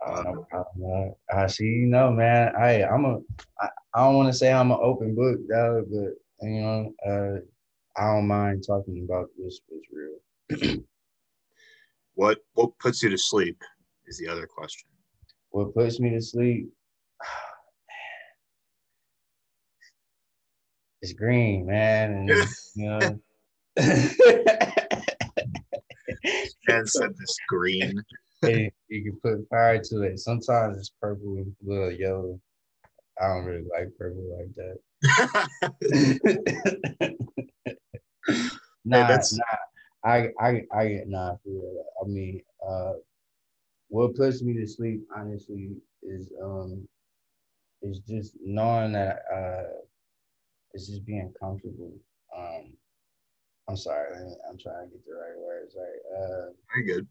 Uh, 0.05 0.23
no 0.23 0.45
problem, 0.49 1.13
I 1.29 1.47
see, 1.47 1.65
you 1.65 1.88
know, 1.88 2.09
man. 2.09 2.53
I 2.57 2.83
I'm 2.83 3.03
a 3.03 3.19
I, 3.59 3.67
I 3.93 4.05
don't 4.05 4.15
want 4.15 4.31
to 4.31 4.38
say 4.38 4.53
I'm 4.53 4.71
an 4.71 4.79
open 4.81 5.13
book, 5.13 5.39
though, 5.49 5.83
but 5.91 6.47
you 6.47 6.62
know, 6.62 6.93
uh, 7.05 8.01
I 8.01 8.13
don't 8.13 8.27
mind 8.27 8.63
talking 8.65 9.05
about 9.09 9.27
this. 9.38 9.59
What's 9.67 9.88
real. 9.91 10.83
what 12.13 12.39
what 12.53 12.77
puts 12.79 13.03
you 13.03 13.09
to 13.09 13.17
sleep 13.17 13.62
is 14.07 14.17
the 14.17 14.29
other 14.29 14.47
question. 14.47 14.88
What 15.49 15.73
puts 15.73 15.99
me 15.99 16.12
to 16.12 16.21
sleep? 16.21 16.71
It's 21.01 21.13
green, 21.13 21.65
man, 21.65 22.12
and 22.12 22.29
you 22.75 22.89
know. 22.89 23.19
Man 26.67 26.85
said 26.85 27.17
this 27.17 27.38
green. 27.47 28.03
Hey, 28.41 28.71
you 28.89 29.03
can 29.03 29.19
put 29.21 29.47
fire 29.49 29.81
to 29.81 30.01
it. 30.03 30.19
Sometimes 30.19 30.77
it's 30.77 30.91
purple 31.01 31.38
and 31.38 31.55
little 31.62 31.91
yellow. 31.91 32.39
I 33.21 33.27
don't 33.27 33.45
really 33.45 33.65
like 33.71 33.89
purple 33.97 34.38
like 34.38 34.53
that. 34.55 34.79
nah, 38.85 39.07
hey, 39.07 39.17
nah. 39.33 39.57
I, 40.03 40.29
I, 40.39 40.62
I, 40.73 41.01
nah, 41.05 41.35
for 41.43 41.49
real. 41.49 41.83
I 42.01 42.07
mean, 42.07 42.41
uh, 42.67 42.93
what 43.89 44.15
puts 44.15 44.41
me 44.41 44.53
to 44.53 44.67
sleep, 44.67 45.01
honestly, 45.15 45.71
is 46.03 46.31
um, 46.41 46.88
is 47.81 47.99
just 47.99 48.35
knowing 48.41 48.93
that 48.93 49.23
uh, 49.33 49.63
it's 50.73 50.88
just 50.88 51.05
being 51.05 51.34
comfortable. 51.39 51.93
Um, 52.36 52.73
I'm 53.69 53.77
sorry, 53.77 54.15
I'm 54.49 54.58
trying 54.58 54.89
to 54.89 54.91
get 54.95 55.05
the 55.05 55.13
right 55.13 55.38
words. 55.39 55.75
Right, 55.77 56.17
uh, 56.19 56.51
very 56.73 56.86
good. 56.86 57.08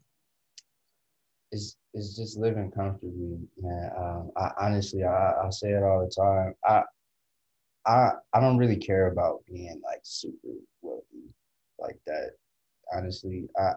It's 1.51 1.77
it's 1.93 2.15
just 2.15 2.37
living 2.37 2.71
comfortably, 2.71 3.39
man. 3.59 3.91
Um, 3.97 4.31
I 4.37 4.51
honestly, 4.59 5.03
I, 5.03 5.33
I 5.45 5.49
say 5.49 5.71
it 5.71 5.83
all 5.83 6.05
the 6.05 6.11
time. 6.11 6.53
I 6.65 6.83
I 7.85 8.11
I 8.33 8.39
don't 8.39 8.57
really 8.57 8.77
care 8.77 9.07
about 9.07 9.43
being 9.47 9.81
like 9.83 10.01
super 10.03 10.49
wealthy 10.81 11.33
like 11.79 11.99
that. 12.05 12.31
Honestly, 12.93 13.49
I 13.57 13.73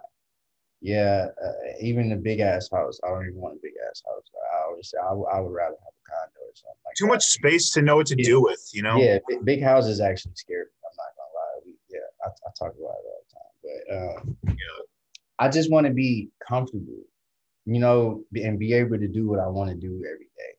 yeah, 0.80 1.28
uh, 1.44 1.52
even 1.80 2.10
the 2.10 2.16
big 2.16 2.40
ass 2.40 2.68
house. 2.70 3.00
I 3.04 3.08
don't 3.10 3.26
even 3.28 3.40
want 3.40 3.56
a 3.56 3.60
big 3.62 3.74
ass 3.88 4.02
house. 4.06 4.24
I 4.54 4.64
always 4.68 4.90
say 4.90 4.98
I, 4.98 5.08
w- 5.10 5.26
I 5.32 5.40
would 5.40 5.52
rather 5.52 5.76
have 5.78 5.94
a 5.94 6.04
condo 6.08 6.40
or 6.40 6.54
something 6.54 6.82
like 6.84 6.91
Too 7.02 7.08
much 7.08 7.24
space 7.24 7.70
to 7.70 7.82
know 7.82 7.96
what 7.96 8.06
to 8.08 8.16
yeah. 8.16 8.24
do 8.24 8.42
with, 8.42 8.70
you 8.72 8.82
know? 8.82 8.96
Yeah, 8.96 9.18
big, 9.42 9.60
houses 9.62 10.00
actually 10.00 10.34
scare 10.36 10.64
me. 10.64 10.70
I'm 10.84 10.96
not 10.96 11.10
gonna 11.16 11.34
lie. 11.34 11.60
We, 11.66 11.74
yeah, 11.90 11.98
I, 12.24 12.28
I 12.28 12.50
talk 12.56 12.74
about 12.78 12.96
it 13.00 13.08
all 13.10 13.24
the 13.26 13.34
time. 13.34 13.52
But 13.64 13.82
um, 13.96 14.56
yeah. 14.56 14.82
I 15.38 15.48
just 15.48 15.70
want 15.70 15.86
to 15.86 15.92
be 15.92 16.30
comfortable, 16.46 17.02
you 17.66 17.80
know, 17.80 18.22
and 18.34 18.58
be 18.58 18.72
able 18.74 18.98
to 18.98 19.08
do 19.08 19.28
what 19.28 19.40
I 19.40 19.48
want 19.48 19.70
to 19.70 19.76
do 19.76 20.04
every 20.08 20.28
day. 20.38 20.52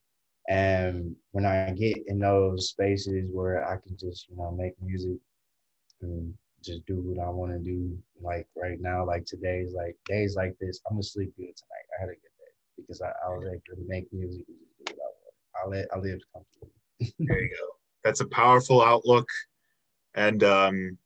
And 0.49 1.15
when 1.31 1.45
I 1.45 1.71
get 1.71 2.03
in 2.07 2.19
those 2.19 2.69
spaces 2.69 3.29
where 3.31 3.65
I 3.65 3.77
can 3.77 3.95
just, 3.97 4.27
you 4.29 4.35
know, 4.35 4.51
make 4.51 4.73
music 4.81 5.19
and 6.01 6.33
just 6.63 6.85
do 6.85 7.01
what 7.01 7.23
I 7.23 7.29
want 7.29 7.51
to 7.51 7.59
do. 7.59 7.97
Like 8.21 8.47
right 8.55 8.79
now, 8.79 9.05
like 9.05 9.25
today's 9.25 9.73
like 9.73 9.97
days 10.05 10.35
like 10.35 10.55
this, 10.59 10.81
I'm 10.87 10.95
gonna 10.95 11.03
sleep 11.03 11.33
good 11.37 11.55
tonight. 11.55 11.87
I 11.97 12.01
had 12.01 12.09
a 12.09 12.13
good 12.13 12.35
day 12.39 12.51
because 12.77 13.01
I, 13.01 13.11
I 13.25 13.29
was 13.29 13.45
able 13.45 13.81
to 13.81 13.87
make 13.87 14.11
music 14.13 14.45
and 14.47 14.47
just 14.47 14.47
do 14.47 14.53
what 14.53 14.62
I 15.63 15.67
want. 15.67 15.75
I 15.75 15.77
let 15.77 15.87
I 15.93 15.99
lived 15.99 16.23
comfortably. 16.33 16.69
there 17.19 17.41
you 17.41 17.49
go. 17.49 17.67
That's 18.03 18.21
a 18.21 18.27
powerful 18.27 18.81
outlook, 18.81 19.27
and 20.15 20.43
um, 20.43 20.97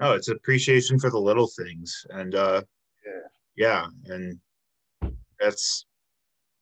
no, 0.00 0.12
it's 0.14 0.28
appreciation 0.28 0.98
for 0.98 1.10
the 1.10 1.18
little 1.18 1.48
things, 1.48 2.06
and 2.10 2.34
uh, 2.34 2.62
yeah, 3.56 3.86
yeah, 4.04 4.14
and 4.14 4.38
that's 5.38 5.86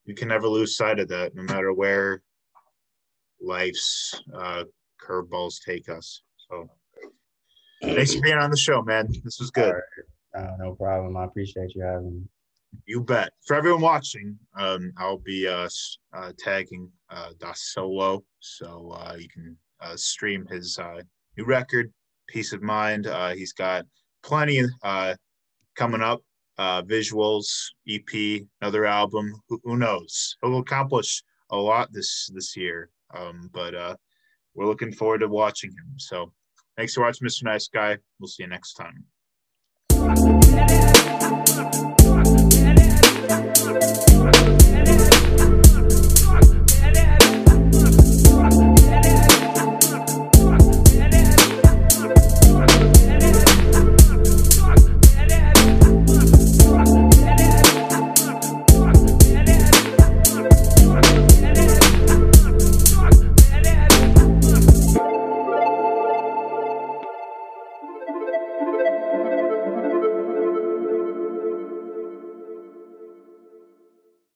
you 0.05 0.15
can 0.15 0.27
never 0.27 0.47
lose 0.47 0.75
sight 0.75 0.99
of 0.99 1.07
that, 1.09 1.35
no 1.35 1.43
matter 1.43 1.73
where 1.73 2.21
life's 3.41 4.21
uh, 4.35 4.63
curveballs 5.01 5.63
take 5.63 5.89
us. 5.89 6.21
So 6.49 6.69
Thanks 7.81 8.13
for 8.13 8.21
being 8.21 8.37
on 8.37 8.51
the 8.51 8.57
show, 8.57 8.81
man. 8.81 9.07
This 9.23 9.39
was 9.39 9.51
good. 9.51 9.73
Right. 9.73 10.43
Uh, 10.43 10.55
no 10.59 10.75
problem. 10.75 11.17
I 11.17 11.25
appreciate 11.25 11.73
you 11.75 11.81
having 11.81 12.13
me. 12.13 12.21
You 12.85 13.01
bet. 13.01 13.31
For 13.45 13.55
everyone 13.55 13.81
watching, 13.81 14.37
um, 14.57 14.91
I'll 14.97 15.17
be 15.17 15.47
uh, 15.47 15.69
uh, 16.13 16.31
tagging 16.37 16.91
uh, 17.09 17.29
Dot 17.39 17.57
Solo, 17.57 18.23
so 18.39 18.91
uh, 18.95 19.15
you 19.17 19.27
can 19.29 19.57
uh, 19.81 19.95
stream 19.95 20.45
his 20.47 20.77
uh, 20.77 21.01
new 21.37 21.45
record, 21.45 21.91
Peace 22.27 22.53
of 22.53 22.61
Mind. 22.61 23.07
Uh, 23.07 23.29
he's 23.29 23.53
got 23.53 23.85
plenty 24.23 24.61
uh, 24.83 25.15
coming 25.75 26.01
up, 26.01 26.21
uh, 26.57 26.81
visuals, 26.83 27.47
EP, 27.87 28.41
another 28.61 28.85
album. 28.85 29.33
Who, 29.49 29.59
who 29.63 29.77
knows? 29.77 30.35
He'll 30.41 30.59
accomplish 30.59 31.23
a 31.49 31.57
lot 31.57 31.91
this 31.91 32.29
this 32.33 32.55
year. 32.55 32.89
Um, 33.15 33.49
but 33.53 33.73
uh, 33.73 33.95
we're 34.53 34.67
looking 34.67 34.91
forward 34.91 35.19
to 35.19 35.27
watching 35.27 35.71
him. 35.71 35.93
So 35.97 36.31
Thanks 36.79 36.93
for 36.93 37.01
watching, 37.01 37.27
Mr. 37.27 37.43
Nice 37.43 37.67
Guy. 37.67 37.97
We'll 38.21 38.29
see 38.29 38.43
you 38.43 38.47
next 38.47 38.75
time. 38.75 39.03